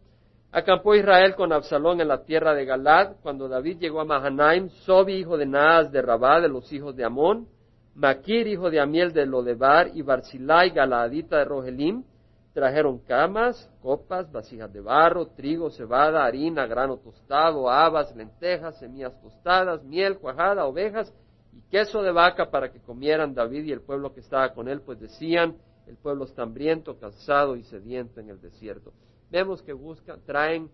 [0.54, 3.18] Acampó Israel con Absalón en la tierra de Galad.
[3.22, 7.04] Cuando David llegó a Mahanaim, Sobi, hijo de Naas de Rabá, de los hijos de
[7.04, 7.50] Amón,
[7.94, 12.06] Maquir, hijo de Amiel de Lodebar, y Barzilai, galadita de Rogelim,
[12.54, 19.84] trajeron camas, copas, vasijas de barro, trigo, cebada, harina, grano tostado, habas, lentejas, semillas tostadas,
[19.84, 21.14] miel, cuajada, ovejas
[21.54, 24.82] y queso de vaca para que comieran David y el pueblo que estaba con él,
[24.82, 25.56] pues decían,
[25.88, 28.92] el pueblo está hambriento, cansado y sediento en el desierto
[29.32, 30.70] vemos que buscan, traen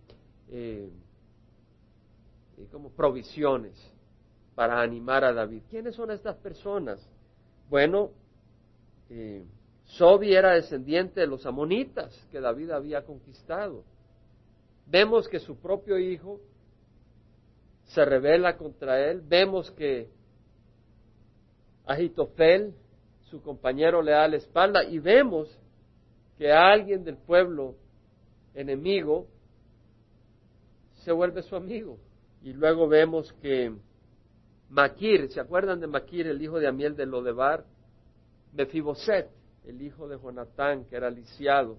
[0.50, 0.90] eh,
[2.58, 3.80] eh, como provisiones
[4.54, 5.62] para animar a David.
[5.70, 7.00] ¿Quiénes son estas personas?
[7.70, 8.10] Bueno,
[9.08, 9.44] eh,
[9.88, 13.84] Sobi era descendiente de los amonitas que David había conquistado.
[14.86, 16.40] Vemos que su propio hijo
[17.86, 19.22] se revela contra él.
[19.26, 20.08] Vemos que
[21.86, 22.74] Agitofel,
[23.30, 24.84] su compañero, le da la espalda.
[24.84, 25.58] Y vemos
[26.36, 27.74] que alguien del pueblo
[28.54, 29.26] enemigo
[30.96, 31.98] se vuelve su amigo.
[32.42, 33.74] Y luego vemos que
[34.68, 37.64] Maquir, ¿se acuerdan de Maquir, el hijo de Amiel de Lodebar?
[38.52, 39.30] Mefiboset,
[39.64, 41.78] el hijo de Jonatán, que era lisiado,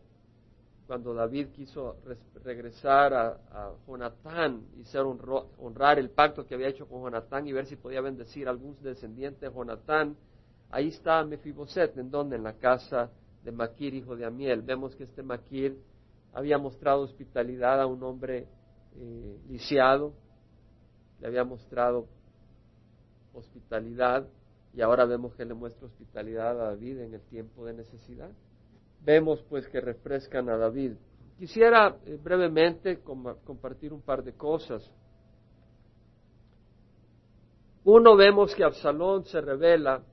[0.89, 1.97] cuando David quiso
[2.43, 7.67] regresar a, Jonatán y ser honrar el pacto que había hecho con Jonatán y ver
[7.67, 10.17] si podía bendecir a algún descendiente de Jonatán,
[10.71, 13.11] ahí está Mefiboset, ¿en donde En la casa
[13.43, 14.63] de Maquir, hijo de Amiel.
[14.63, 15.77] Vemos que este Maquir
[16.33, 18.47] había mostrado hospitalidad a un hombre
[18.95, 20.13] eh, lisiado,
[21.19, 22.07] le había mostrado
[23.33, 24.27] hospitalidad
[24.73, 28.29] y ahora vemos que le muestra hospitalidad a David en el tiempo de necesidad.
[29.03, 30.93] Vemos pues que refrescan a David.
[31.38, 34.89] Quisiera eh, brevemente compartir un par de cosas.
[37.86, 40.03] Uno, vemos que Absalón se revela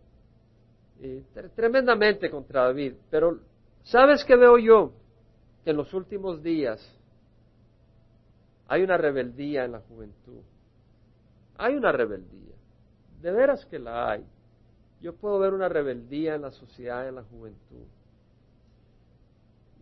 [1.00, 3.40] eh, tremendamente contra David, pero
[3.82, 4.92] ¿sabes qué veo yo?
[5.66, 6.80] en los últimos días
[8.68, 10.42] hay una rebeldía en la juventud.
[11.56, 12.54] Hay una rebeldía.
[13.20, 14.24] De veras que la hay.
[15.00, 17.86] Yo puedo ver una rebeldía en la sociedad, en la juventud.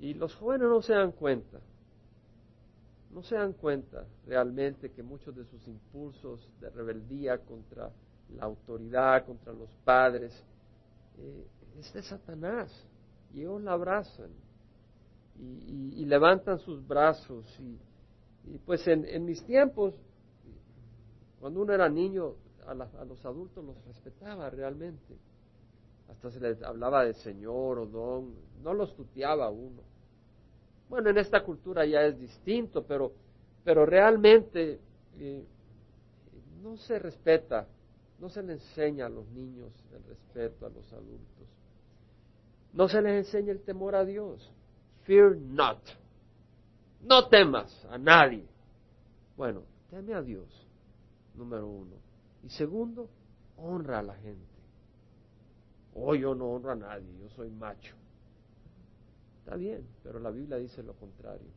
[0.01, 1.61] Y los jóvenes no se dan cuenta.
[3.11, 7.91] No se dan cuenta realmente que muchos de sus impulsos de rebeldía contra
[8.37, 10.33] la autoridad, contra los padres,
[11.19, 11.47] eh,
[11.79, 12.71] es de Satanás.
[13.33, 14.31] Y ellos la abrazan
[15.39, 17.47] y, levantan sus brazos.
[17.61, 19.95] Y, pues en, mis tiempos,
[21.41, 22.35] cuando uno era niño,
[22.67, 25.17] a, los adultos los respetaba realmente.
[26.09, 29.83] Hasta se les hablaba de señor o don, no los tuteaba uno.
[30.89, 33.13] Bueno, en esta cultura ya es distinto, pero,
[33.65, 34.81] pero realmente
[35.19, 35.45] eh,
[36.63, 37.67] no se respeta,
[38.21, 41.49] no se le enseña a los niños el respeto a los adultos.
[42.73, 44.51] No se les enseña el temor a Dios.
[45.05, 45.79] Fear not.
[47.03, 48.47] No temas a nadie.
[49.37, 50.49] Bueno, teme a Dios,
[51.35, 52.04] número uno.
[52.45, 53.09] Y segundo,
[53.57, 54.55] honra a la gente.
[55.95, 57.95] Oh, yo no honro a nadie, yo soy macho.
[59.41, 61.51] Está bien, pero la Biblia dice lo contrario.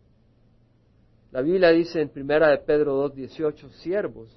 [1.32, 4.30] La Biblia dice en primera de Pedro 2.18, siervos,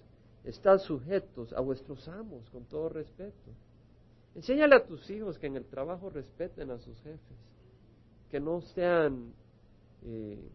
[0.44, 3.50] están sujetos a vuestros amos con todo respeto.
[4.34, 7.38] Enséñale a tus hijos que en el trabajo respeten a sus jefes
[8.30, 9.34] que no sean
[10.04, 10.48] eh,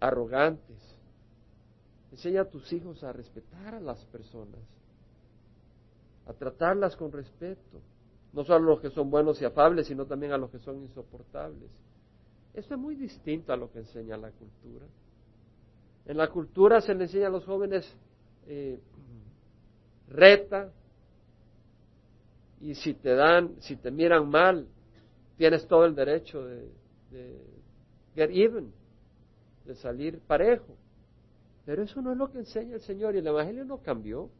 [0.00, 0.87] arrogantes.
[2.10, 4.60] Enseña a tus hijos a respetar a las personas,
[6.26, 7.80] a tratarlas con respeto,
[8.32, 10.78] no solo a los que son buenos y afables, sino también a los que son
[10.82, 11.70] insoportables.
[12.54, 14.86] Esto es muy distinto a lo que enseña la cultura.
[16.06, 17.86] En la cultura se le enseña a los jóvenes
[18.46, 18.80] eh,
[20.08, 20.72] reta
[22.60, 24.66] y si te dan, si te miran mal,
[25.36, 26.70] tienes todo el derecho de,
[28.14, 28.72] get even,
[29.64, 30.76] de salir parejo.
[31.68, 34.30] Pero eso no es lo que enseña el Señor y el Evangelio no cambió.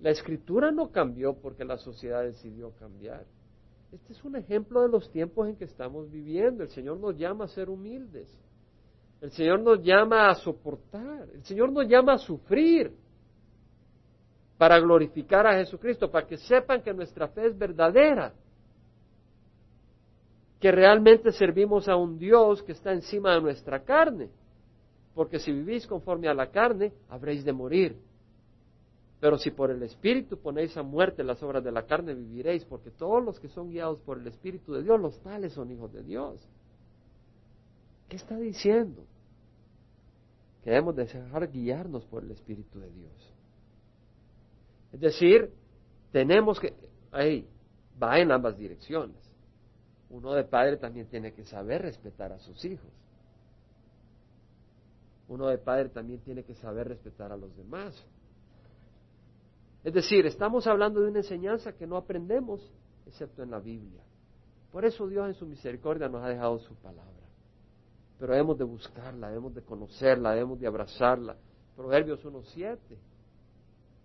[0.00, 3.24] La escritura no cambió porque la sociedad decidió cambiar.
[3.90, 6.62] Este es un ejemplo de los tiempos en que estamos viviendo.
[6.62, 8.28] El Señor nos llama a ser humildes.
[9.22, 11.26] El Señor nos llama a soportar.
[11.32, 12.92] El Señor nos llama a sufrir
[14.58, 18.34] para glorificar a Jesucristo, para que sepan que nuestra fe es verdadera
[20.60, 24.28] que realmente servimos a un Dios que está encima de nuestra carne.
[25.14, 27.96] Porque si vivís conforme a la carne, habréis de morir.
[29.20, 32.90] Pero si por el Espíritu ponéis a muerte las obras de la carne, viviréis, porque
[32.90, 36.02] todos los que son guiados por el Espíritu de Dios, los tales son hijos de
[36.02, 36.40] Dios.
[38.08, 39.04] ¿Qué está diciendo?
[40.64, 43.32] Que debemos dejar guiarnos por el Espíritu de Dios.
[44.92, 45.50] Es decir,
[46.10, 46.74] tenemos que,
[47.12, 47.46] ahí,
[48.02, 49.32] va en ambas direcciones
[50.12, 52.90] uno de padre también tiene que saber respetar a sus hijos.
[55.28, 57.94] Uno de padre también tiene que saber respetar a los demás.
[59.84, 62.60] Es decir, estamos hablando de una enseñanza que no aprendemos
[63.06, 64.02] excepto en la Biblia.
[64.70, 67.10] Por eso Dios en su misericordia nos ha dejado su palabra.
[68.18, 71.36] Pero hemos de buscarla, hemos de conocerla, hemos de abrazarla.
[71.76, 72.78] Proverbios 1.7.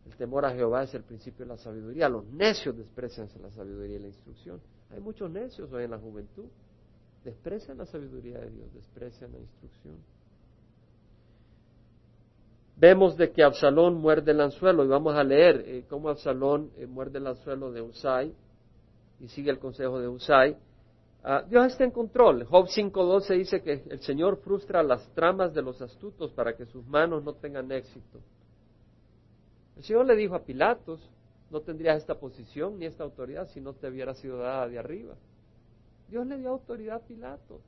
[0.07, 2.09] El temor a Jehová es el principio de la sabiduría.
[2.09, 4.59] Los necios desprecian la sabiduría y la instrucción.
[4.91, 6.45] Hay muchos necios hoy en la juventud.
[7.23, 9.97] Desprecian la sabiduría de Dios, desprecian la instrucción.
[12.79, 16.85] Vemos de que Absalón muerde el anzuelo y vamos a leer eh, cómo Absalón eh,
[16.85, 18.31] muerde el anzuelo de Usai
[19.19, 20.55] y sigue el consejo de Usai.
[21.23, 22.45] Ah, Dios está en control.
[22.45, 26.85] Job 5.12 dice que el Señor frustra las tramas de los astutos para que sus
[26.85, 28.19] manos no tengan éxito.
[29.75, 31.01] El Señor le dijo a Pilatos,
[31.49, 35.15] no tendrías esta posición ni esta autoridad si no te hubiera sido dada de arriba.
[36.09, 37.59] Dios le dio autoridad a Pilato.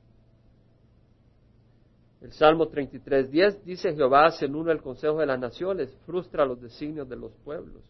[2.20, 7.08] El Salmo 33.10 dice, Jehová en uno el consejo de las naciones, frustra los designios
[7.08, 7.82] de los pueblos.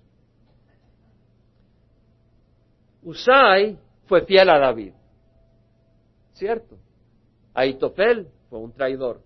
[3.02, 4.92] Usai fue fiel a David,
[6.34, 6.76] ¿cierto?
[7.54, 9.20] Aitofel fue un traidor.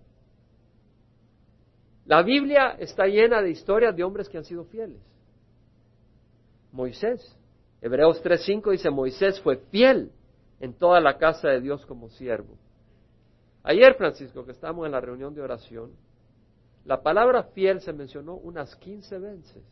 [2.05, 5.01] La Biblia está llena de historias de hombres que han sido fieles.
[6.71, 7.35] Moisés,
[7.81, 10.11] Hebreos 3.5 dice, Moisés fue fiel
[10.59, 12.57] en toda la casa de Dios como siervo.
[13.67, 15.91] Ayer, Francisco, que estábamos en la reunión de oración,
[16.85, 19.63] la palabra fiel se mencionó unas 15 veces.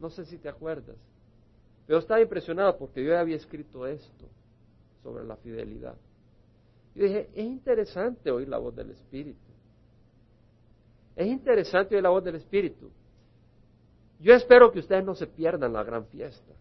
[0.00, 0.96] No sé si te acuerdas.
[1.86, 4.26] Pero estaba impresionado porque yo había escrito esto
[5.04, 5.94] sobre la fidelidad.
[6.96, 9.38] Y dije, es interesante oír la voz del Espíritu.
[11.14, 12.90] Es interesante oír la voz del Espíritu.
[14.18, 16.52] Yo espero que ustedes no se pierdan la gran fiesta.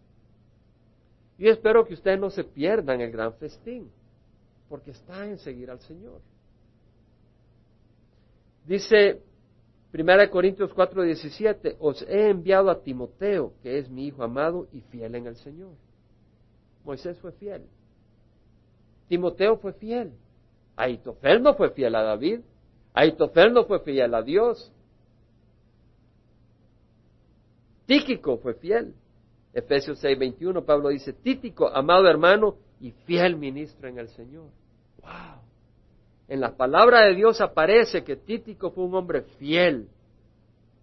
[1.39, 3.91] Yo espero que ustedes no se pierdan el gran festín,
[4.69, 6.21] porque está en seguir al Señor.
[8.65, 9.21] Dice
[9.93, 15.15] 1 Corintios 4:17, os he enviado a Timoteo, que es mi hijo amado y fiel
[15.15, 15.71] en el Señor.
[16.83, 17.63] Moisés fue fiel.
[19.07, 20.11] Timoteo fue fiel.
[20.75, 22.41] Aitofel no fue fiel a David.
[22.93, 24.71] Aitofel no fue fiel a Dios.
[27.85, 28.93] Tíquico fue fiel.
[29.53, 34.49] Efesios 6:21, Pablo dice, Títico, amado hermano y fiel ministro en el Señor.
[35.01, 35.41] ¡Wow!
[36.27, 39.87] En la palabra de Dios aparece que Títico fue un hombre fiel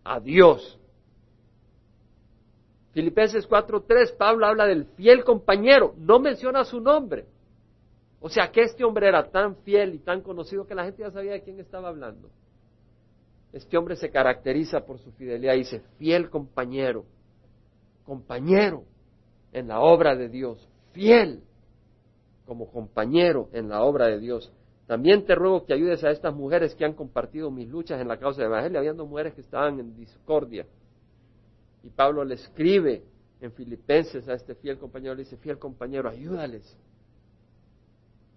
[0.03, 0.79] a Dios.
[2.93, 7.27] Filipenses 4:3, Pablo habla del fiel compañero, no menciona su nombre.
[8.21, 11.11] O sea que este hombre era tan fiel y tan conocido que la gente ya
[11.11, 12.31] sabía de quién estaba hablando.
[13.53, 17.05] Este hombre se caracteriza por su fidelidad dice, fiel compañero
[18.05, 18.85] compañero
[19.53, 21.43] en la obra de Dios, fiel
[22.47, 24.53] como compañero en la obra de Dios.
[24.87, 28.19] También te ruego que ayudes a estas mujeres que han compartido mis luchas en la
[28.19, 30.67] causa del Evangelio, habiendo mujeres que estaban en discordia.
[31.83, 33.03] Y Pablo le escribe
[33.41, 36.77] en Filipenses a este fiel compañero, le dice, fiel compañero, ayúdales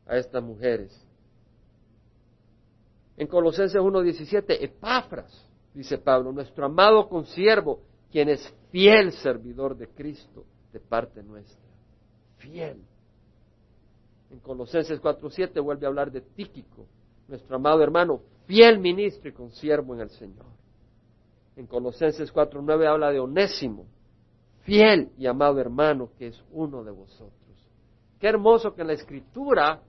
[0.05, 1.05] a estas mujeres.
[3.17, 10.45] En Colosenses 1.17, Epafras, dice Pablo, nuestro amado consiervo, quien es fiel servidor de Cristo
[10.71, 11.67] de parte nuestra.
[12.37, 12.81] Fiel.
[14.31, 16.85] En Colosenses 4.7 vuelve a hablar de Tíquico,
[17.27, 20.45] nuestro amado hermano, fiel ministro y consiervo en el Señor.
[21.55, 23.85] En Colosenses 4.9 habla de Onésimo,
[24.63, 27.33] fiel y amado hermano que es uno de vosotros.
[28.19, 29.81] Qué hermoso que en la Escritura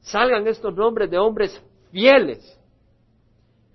[0.00, 2.58] salgan estos nombres de hombres fieles,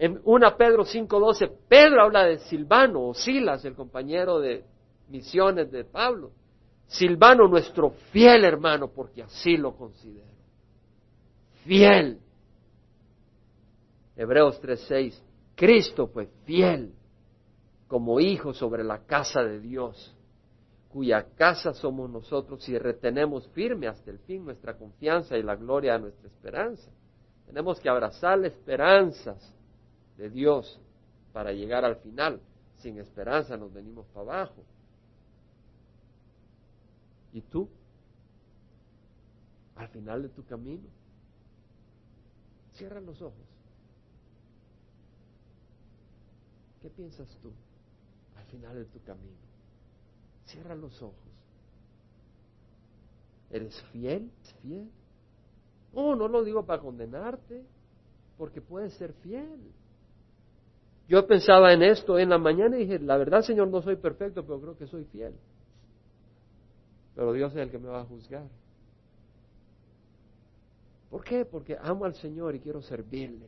[0.01, 4.63] en 1 Pedro 5.12, Pedro habla de Silvano o Silas, el compañero de
[5.09, 6.31] misiones de Pablo.
[6.91, 10.27] Silvano, nuestro fiel hermano, porque así lo considero.
[11.63, 12.19] Fiel.
[14.17, 15.17] Hebreos 3.6,
[15.55, 16.93] Cristo fue fiel
[17.87, 20.13] como hijo sobre la casa de Dios,
[20.89, 25.93] cuya casa somos nosotros y retenemos firme hasta el fin nuestra confianza y la gloria
[25.93, 26.91] de nuestra esperanza.
[27.45, 29.55] Tenemos que abrazar esperanzas
[30.17, 30.77] de Dios
[31.31, 32.41] para llegar al final.
[32.79, 34.65] Sin esperanza nos venimos para abajo.
[37.33, 37.69] ¿Y tú?
[39.75, 40.87] Al final de tu camino.
[42.73, 43.51] Cierra los ojos.
[46.81, 47.51] ¿Qué piensas tú
[48.37, 49.37] al final de tu camino?
[50.45, 51.15] Cierra los ojos.
[53.51, 54.31] ¿Eres fiel?
[54.61, 54.89] ¿Fiel?
[55.93, 57.63] Oh, no lo digo para condenarte,
[58.37, 59.59] porque puedes ser fiel.
[61.07, 64.43] Yo pensaba en esto en la mañana y dije, la verdad Señor, no soy perfecto,
[64.45, 65.35] pero creo que soy fiel.
[67.21, 68.47] Pero Dios es el que me va a juzgar.
[71.11, 71.45] ¿Por qué?
[71.45, 73.47] Porque amo al Señor y quiero servirle.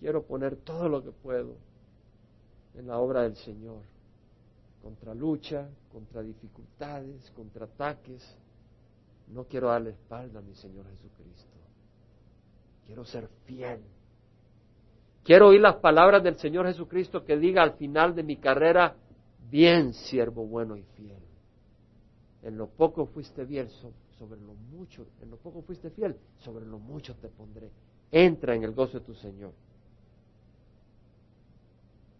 [0.00, 1.56] quiero poner todo lo que puedo
[2.76, 3.82] en la obra del Señor,
[4.82, 8.26] contra lucha, contra dificultades, contra ataques.
[9.28, 11.58] No quiero darle espalda a mi Señor Jesucristo.
[12.86, 13.82] Quiero ser fiel.
[15.24, 18.96] Quiero oír las palabras del Señor Jesucristo que diga al final de mi carrera,
[19.50, 21.23] bien siervo bueno y fiel.
[22.44, 23.68] En lo poco fuiste fiel,
[24.18, 27.70] sobre lo mucho, en lo poco fuiste fiel, sobre lo mucho te pondré.
[28.12, 29.52] Entra en el gozo de tu Señor.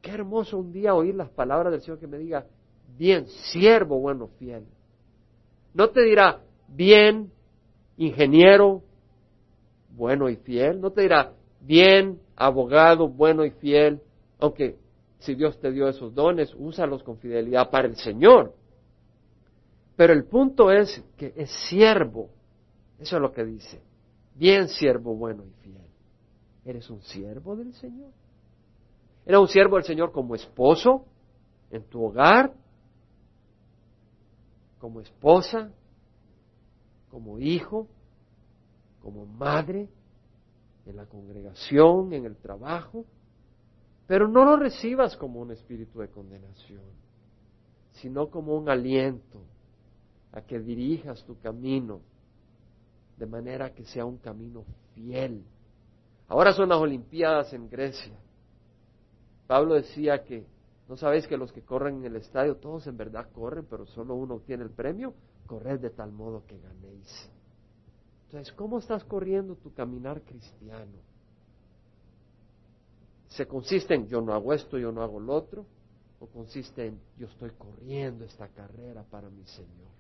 [0.01, 2.47] Qué hermoso un día oír las palabras del Señor que me diga,
[2.97, 4.65] bien, siervo bueno, fiel.
[5.75, 7.31] No te dirá, bien,
[7.99, 8.83] ingeniero,
[9.91, 10.81] bueno y fiel.
[10.81, 14.01] No te dirá, bien, abogado, bueno y fiel.
[14.39, 14.79] Aunque
[15.19, 18.55] si Dios te dio esos dones, úsalos con fidelidad para el Señor.
[19.97, 22.31] Pero el punto es que es siervo.
[22.99, 23.81] Eso es lo que dice.
[24.35, 25.87] Bien siervo, bueno y fiel.
[26.65, 28.11] ¿Eres un siervo del Señor?
[29.25, 31.05] ¿Eres un siervo del Señor como esposo
[31.71, 32.53] en tu hogar?
[34.81, 35.71] ¿Como esposa?
[37.11, 37.87] ¿Como hijo?
[39.01, 39.89] ¿Como madre?
[40.87, 42.13] ¿En la congregación?
[42.13, 43.05] ¿En el trabajo?
[44.07, 46.83] Pero no lo recibas como un espíritu de condenación,
[47.93, 49.41] sino como un aliento
[50.35, 52.01] a que dirijas tu camino
[53.17, 55.45] de manera que sea un camino fiel.
[56.27, 58.19] Ahora son las Olimpiadas en Grecia.
[59.47, 60.45] Pablo decía que,
[60.89, 64.17] ¿no sabéis que los que corren en el estadio, todos en verdad corren, pero solo
[64.17, 65.15] uno obtiene el premio?
[65.47, 67.31] Corred de tal modo que ganéis.
[68.27, 70.99] Entonces, ¿cómo estás corriendo tu caminar cristiano?
[73.29, 75.65] ¿Se consiste en yo no hago esto, yo no hago lo otro?
[76.19, 79.94] ¿O consiste en yo estoy corriendo esta carrera para mi Señor?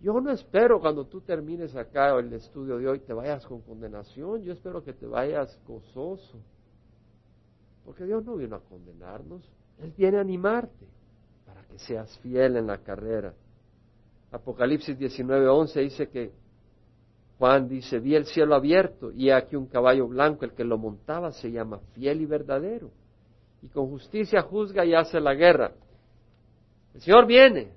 [0.00, 4.42] Yo no espero cuando tú termines acá el estudio de hoy te vayas con condenación,
[4.42, 6.38] yo espero que te vayas gozoso.
[7.84, 9.42] Porque Dios no vino a condenarnos,
[9.78, 10.86] Él viene a animarte
[11.46, 13.34] para que seas fiel en la carrera.
[14.32, 16.32] Apocalipsis 19:11 dice que
[17.38, 21.32] Juan dice, vi el cielo abierto y aquí un caballo blanco, el que lo montaba
[21.32, 22.90] se llama fiel y verdadero.
[23.62, 25.72] Y con justicia juzga y hace la guerra.
[26.94, 27.72] El Señor viene,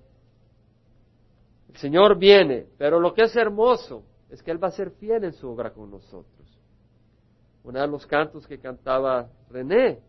[1.74, 5.24] el Señor viene, pero lo que es hermoso es que Él va a ser fiel
[5.24, 6.59] en su obra con nosotros.
[7.63, 9.99] Uno de los cantos que cantaba René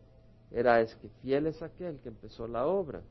[0.50, 3.02] era es que fiel es aquel que empezó la obra.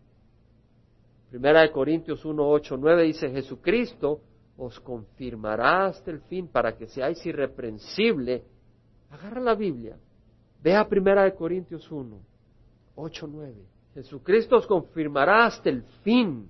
[1.32, 4.22] Primera de Corintios 1, 8, 9 dice Jesucristo
[4.56, 8.44] os confirmará hasta el fin para que seáis irreprensible.
[9.10, 9.98] Agarra la Biblia.
[10.62, 12.20] Ve a Primera de Corintios 1,
[12.96, 13.56] 8, 9.
[13.96, 16.48] Jesucristo os confirmará hasta el fin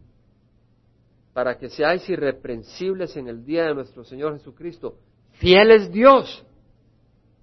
[1.34, 4.98] para que seáis irreprensibles en el día de nuestro Señor Jesucristo.
[5.32, 6.46] Fiel es Dios,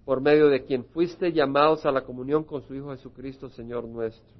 [0.05, 4.35] por medio de quien fuiste llamados a la comunión con su Hijo Jesucristo, Señor nuestro.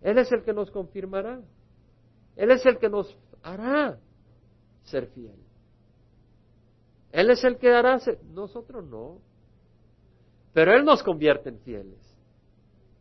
[0.00, 1.40] Él es el que nos confirmará.
[2.36, 3.98] Él es el que nos hará
[4.84, 5.34] ser fiel.
[7.10, 9.18] Él es el que hará ser, nosotros no.
[10.52, 11.98] Pero Él nos convierte en fieles.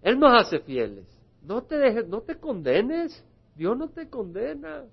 [0.02, 1.06] Él nos hace fieles.
[1.44, 3.24] No te dejes, no te condenes.
[3.56, 4.86] Dios no te condena.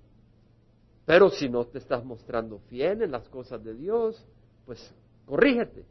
[1.05, 4.25] Pero si no te estás mostrando fiel en las cosas de Dios,
[4.65, 4.93] pues
[5.25, 5.85] corrígete.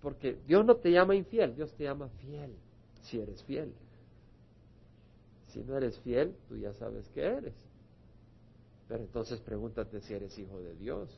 [0.00, 2.52] Porque Dios no te llama infiel, Dios te llama fiel,
[3.02, 3.72] si eres fiel.
[5.48, 7.54] Si no eres fiel, tú ya sabes que eres.
[8.88, 11.08] Pero entonces pregúntate si eres hijo de Dios,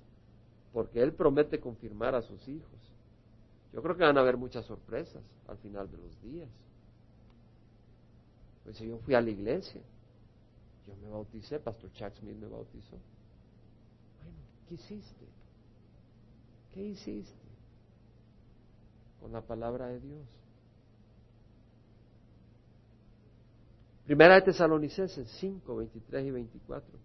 [0.72, 2.92] porque Él promete confirmar a sus hijos.
[3.72, 6.48] Yo creo que van a haber muchas sorpresas al final de los días.
[8.64, 9.80] Pues yo fui a la iglesia
[10.86, 12.96] yo me bauticé, Pastor Chuck Smith me bautizó.
[14.22, 15.26] Bueno, ¿qué hiciste?
[16.72, 17.44] ¿Qué hiciste?
[19.20, 20.26] Con la palabra de Dios.
[24.04, 26.98] Primera de Tesalonicenses 5, 23 y 24.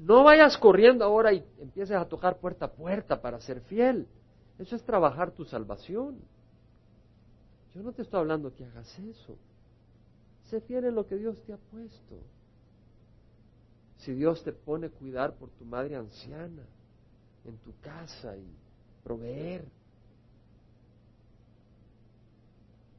[0.00, 4.06] No vayas corriendo ahora y empieces a tocar puerta a puerta para ser fiel.
[4.58, 6.18] Eso es trabajar tu salvación.
[7.74, 9.38] Yo no te estoy hablando que hagas eso.
[10.50, 12.18] Sé fiel en lo que Dios te ha puesto
[14.00, 16.62] si Dios te pone a cuidar por tu madre anciana
[17.44, 18.46] en tu casa y
[19.04, 19.64] proveer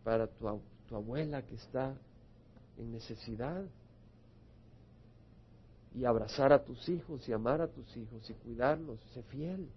[0.03, 1.93] para tu, tu abuela que está
[2.77, 3.63] en necesidad
[5.95, 9.67] y abrazar a tus hijos y amar a tus hijos y cuidarlos, sé fiel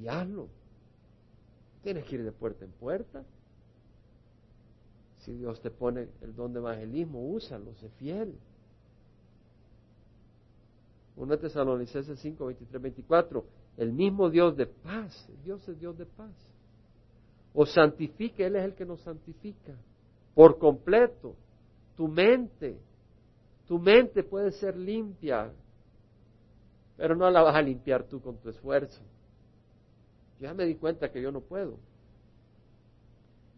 [0.00, 0.48] y hazlo.
[1.82, 3.24] Tienes que ir de puerta en puerta.
[5.20, 8.34] Si Dios te pone el don de evangelismo, úsalo, sé fiel.
[11.16, 13.44] 1 Tesalonicenses 5, 23, 24.
[13.76, 16.34] El mismo Dios de paz, Dios es Dios de paz.
[17.54, 19.76] os santifique, Él es el que nos santifica
[20.34, 21.36] por completo.
[21.96, 22.78] Tu mente,
[23.66, 25.52] tu mente puede ser limpia,
[26.96, 29.02] pero no la vas a limpiar tú con tu esfuerzo.
[30.40, 31.78] Ya me di cuenta que yo no puedo.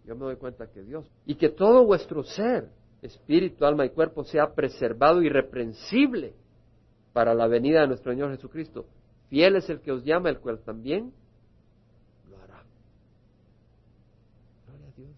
[0.05, 1.11] Yo me doy cuenta que Dios.
[1.25, 2.69] Y que todo vuestro ser,
[3.01, 6.35] espíritu, alma y cuerpo, sea preservado irreprensible
[7.15, 8.85] para la venida de nuestro Señor Jesucristo.
[9.31, 11.15] Fiel es el que os llama, el cual también
[12.29, 12.63] lo hará.
[14.67, 15.11] Gloria a Dios.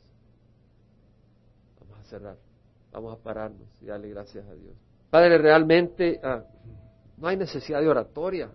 [1.80, 2.36] Vamos a cerrar.
[2.92, 4.76] Vamos a pararnos y darle gracias a Dios.
[5.10, 6.44] Padre, realmente ah,
[7.16, 8.50] no hay necesidad de oratoria.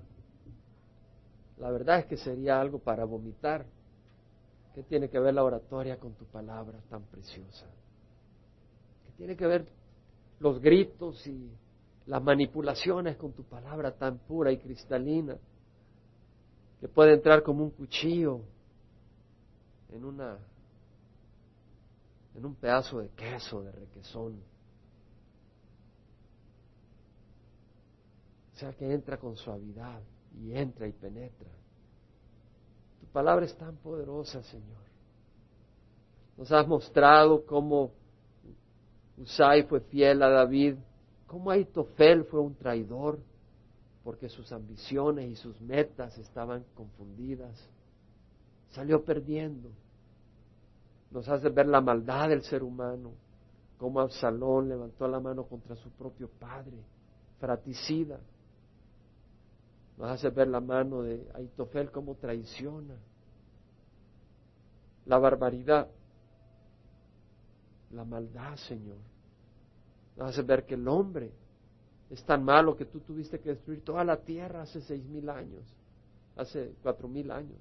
[1.57, 3.65] La verdad es que sería algo para vomitar.
[4.75, 7.65] ¿Qué tiene que ver la oratoria con tu palabra tan preciosa?
[9.05, 9.65] ¿Qué tiene que ver
[10.39, 11.51] los gritos y
[12.05, 15.37] las manipulaciones con tu palabra tan pura y cristalina?
[16.79, 18.41] Que puede entrar como un cuchillo
[19.89, 20.37] en una
[22.33, 24.41] en un pedazo de queso, de requesón.
[28.53, 30.01] O sea, que entra con suavidad
[30.39, 31.49] y entra y penetra.
[32.99, 34.81] Tu palabra es tan poderosa, Señor.
[36.37, 37.91] Nos has mostrado cómo
[39.17, 40.77] Usai fue fiel a David,
[41.32, 43.17] cómo Aitofel fue un traidor,
[44.03, 47.57] porque sus ambiciones y sus metas estaban confundidas.
[48.71, 49.69] Salió perdiendo.
[51.09, 53.13] Nos hace ver la maldad del ser humano,
[53.77, 56.84] cómo Absalón levantó la mano contra su propio padre,
[57.39, 58.19] fraticida.
[59.97, 62.95] Nos hace ver la mano de Aitofel como traiciona.
[65.05, 65.88] La barbaridad,
[67.91, 69.11] la maldad, Señor.
[70.22, 71.32] Nos hace ver que el hombre
[72.11, 75.63] es tan malo que tú tuviste que destruir toda la tierra hace seis mil años,
[76.36, 77.57] hace cuatro mil años.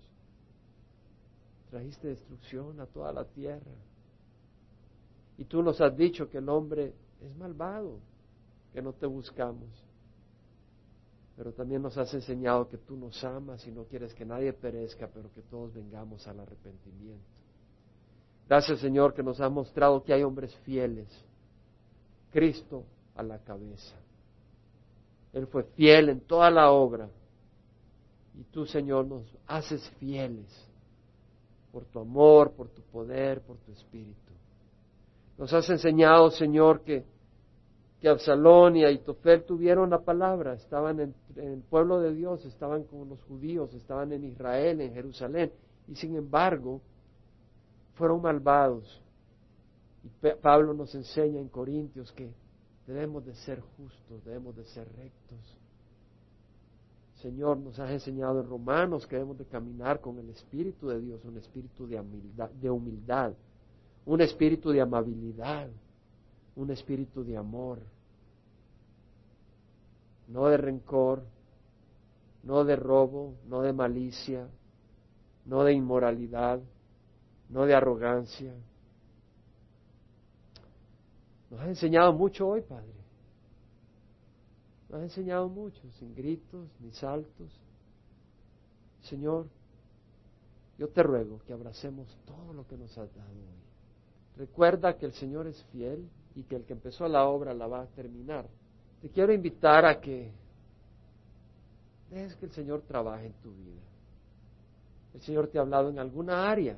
[1.70, 3.72] Trajiste destrucción a toda la tierra.
[5.38, 6.92] Y tú nos has dicho que el hombre
[7.22, 7.98] es malvado,
[8.74, 9.70] que no te buscamos
[11.34, 15.08] pero también nos has enseñado que tú nos amas y no quieres que nadie perezca,
[15.08, 17.24] pero que todos vengamos al arrepentimiento.
[18.46, 21.08] Gracias Señor que nos has mostrado que hay hombres fieles.
[22.30, 23.94] Cristo a la cabeza.
[25.32, 27.08] Él fue fiel en toda la obra.
[28.34, 30.46] Y tú, Señor, nos haces fieles
[31.72, 34.32] por tu amor, por tu poder, por tu espíritu.
[35.38, 37.04] Nos has enseñado, Señor, que
[38.00, 43.08] que Absalón y Aitofel tuvieron la palabra, estaban en, el pueblo de Dios, estaban con
[43.08, 45.52] los judíos, estaban en Israel, en Jerusalén,
[45.86, 46.80] y sin embargo
[47.94, 49.02] fueron malvados.
[50.02, 52.32] Y Pablo nos enseña en Corintios que
[52.86, 55.58] debemos de ser justos, debemos de ser rectos.
[57.16, 61.22] Señor, nos has enseñado en Romanos que debemos de caminar con el Espíritu de Dios,
[61.24, 63.34] un espíritu de humildad, de humildad
[64.06, 65.68] un espíritu de amabilidad,
[66.56, 67.78] un espíritu de amor,
[70.28, 71.22] no de rencor,
[72.42, 74.48] no de robo, no de malicia,
[75.44, 76.60] no de inmoralidad,
[77.48, 78.54] no de arrogancia.
[81.50, 82.94] Nos ha enseñado mucho hoy, Padre.
[84.88, 87.60] Nos ha enseñado mucho, sin gritos ni saltos.
[89.02, 89.46] Señor,
[90.78, 93.60] yo te ruego que abracemos todo lo que nos has dado hoy.
[94.36, 97.82] Recuerda que el Señor es fiel y que el que empezó la obra la va
[97.82, 98.46] a terminar.
[99.02, 100.32] Te quiero invitar a que
[102.10, 103.80] dejes que el Señor trabaje en tu vida.
[105.14, 106.76] El Señor te ha hablado en alguna área,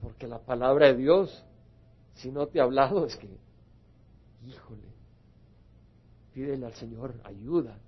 [0.00, 1.44] porque la palabra de Dios,
[2.14, 3.28] si no te ha hablado, es que,
[4.46, 4.88] híjole,
[6.34, 7.78] pídele al Señor ayuda,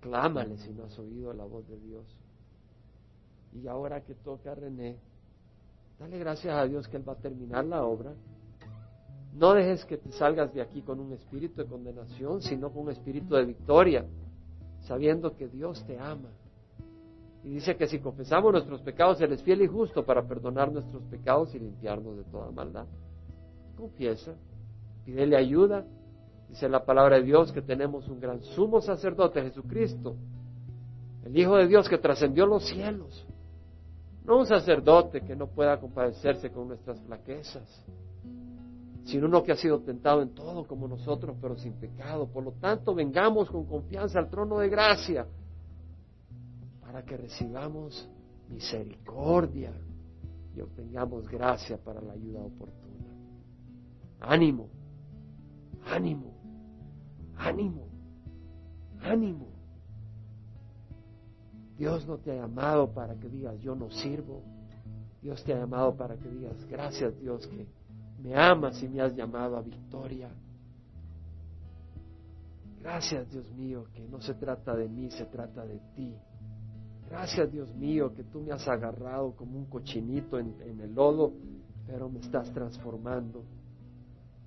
[0.00, 2.04] clámale si no has oído la voz de Dios.
[3.52, 4.96] Y ahora que toca a René,
[5.98, 8.14] dale gracias a Dios que Él va a terminar la obra
[9.36, 12.90] no dejes que te salgas de aquí con un espíritu de condenación, sino con un
[12.90, 14.06] espíritu de victoria,
[14.80, 16.30] sabiendo que Dios te ama.
[17.44, 21.02] Y dice que si confesamos nuestros pecados, Él es fiel y justo para perdonar nuestros
[21.04, 22.86] pecados y limpiarnos de toda maldad.
[23.76, 24.34] Confiesa,
[25.04, 25.84] pídele ayuda.
[26.48, 30.16] Dice la palabra de Dios que tenemos un gran sumo sacerdote, Jesucristo,
[31.24, 33.26] el Hijo de Dios que trascendió los cielos.
[34.24, 37.84] No un sacerdote que no pueda compadecerse con nuestras flaquezas,
[39.04, 42.26] sino uno que ha sido tentado en todo como nosotros, pero sin pecado.
[42.26, 45.26] Por lo tanto, vengamos con confianza al trono de gracia
[46.80, 48.08] para que recibamos
[48.48, 49.72] misericordia
[50.56, 53.05] y obtengamos gracia para la ayuda oportuna.
[54.20, 54.68] Ánimo,
[55.84, 56.32] ánimo,
[57.36, 57.86] ánimo,
[59.00, 59.46] ánimo.
[61.76, 64.42] Dios no te ha llamado para que digas yo no sirvo.
[65.22, 67.66] Dios te ha llamado para que digas, gracias Dios que
[68.22, 70.30] me amas y me has llamado a victoria.
[72.80, 76.14] Gracias Dios mío que no se trata de mí, se trata de ti.
[77.08, 81.32] Gracias Dios mío que tú me has agarrado como un cochinito en, el lodo,
[81.86, 83.42] pero me estás transformando.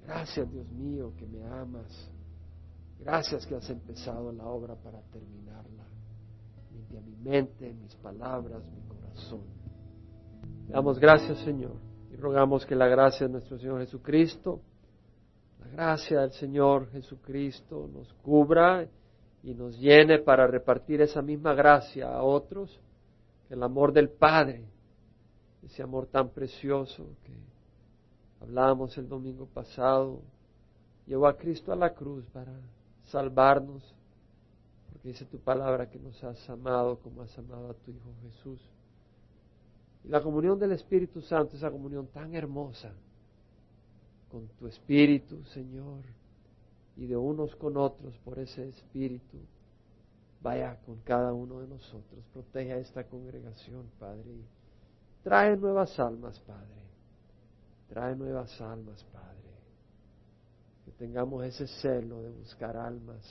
[0.10, 2.10] Gracias Dios mío que me amas.
[2.97, 5.84] Gracias que has empezado la obra para terminarla.
[6.74, 9.43] Limpia mi mente, mis palabras, mi corazón.
[10.68, 11.76] damos gracias Señor
[12.12, 14.62] y rogamos que la gracia de nuestro Señor Jesucristo,
[15.60, 18.88] la gracia del Señor Jesucristo nos cubra
[19.43, 22.80] y nos llene para repartir esa misma gracia a otros,
[23.47, 24.66] que el amor del Padre,
[25.62, 27.49] ese amor tan precioso que
[28.42, 30.22] hablábamos el domingo pasado,
[31.06, 32.54] llevó a Cristo a la cruz para
[33.06, 33.84] salvarnos,
[34.92, 38.60] porque dice tu palabra que nos has amado como has amado a tu Hijo Jesús.
[40.04, 42.92] Y la comunión del Espíritu Santo, esa comunión tan hermosa
[44.30, 46.04] con tu Espíritu, Señor,
[46.96, 49.38] y de unos con otros por ese Espíritu.
[50.42, 54.32] Vaya con cada uno de nosotros, protege a esta congregación, Padre.
[54.32, 54.46] Y
[55.24, 56.89] trae nuevas almas, Padre.
[57.90, 59.50] Trae nuevas almas, Padre.
[60.86, 63.24] Que tengamos ese celo de buscar almas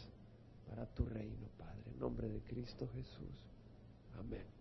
[0.68, 1.92] para tu reino, Padre.
[1.92, 3.34] En nombre de Cristo Jesús.
[4.18, 4.57] Amén.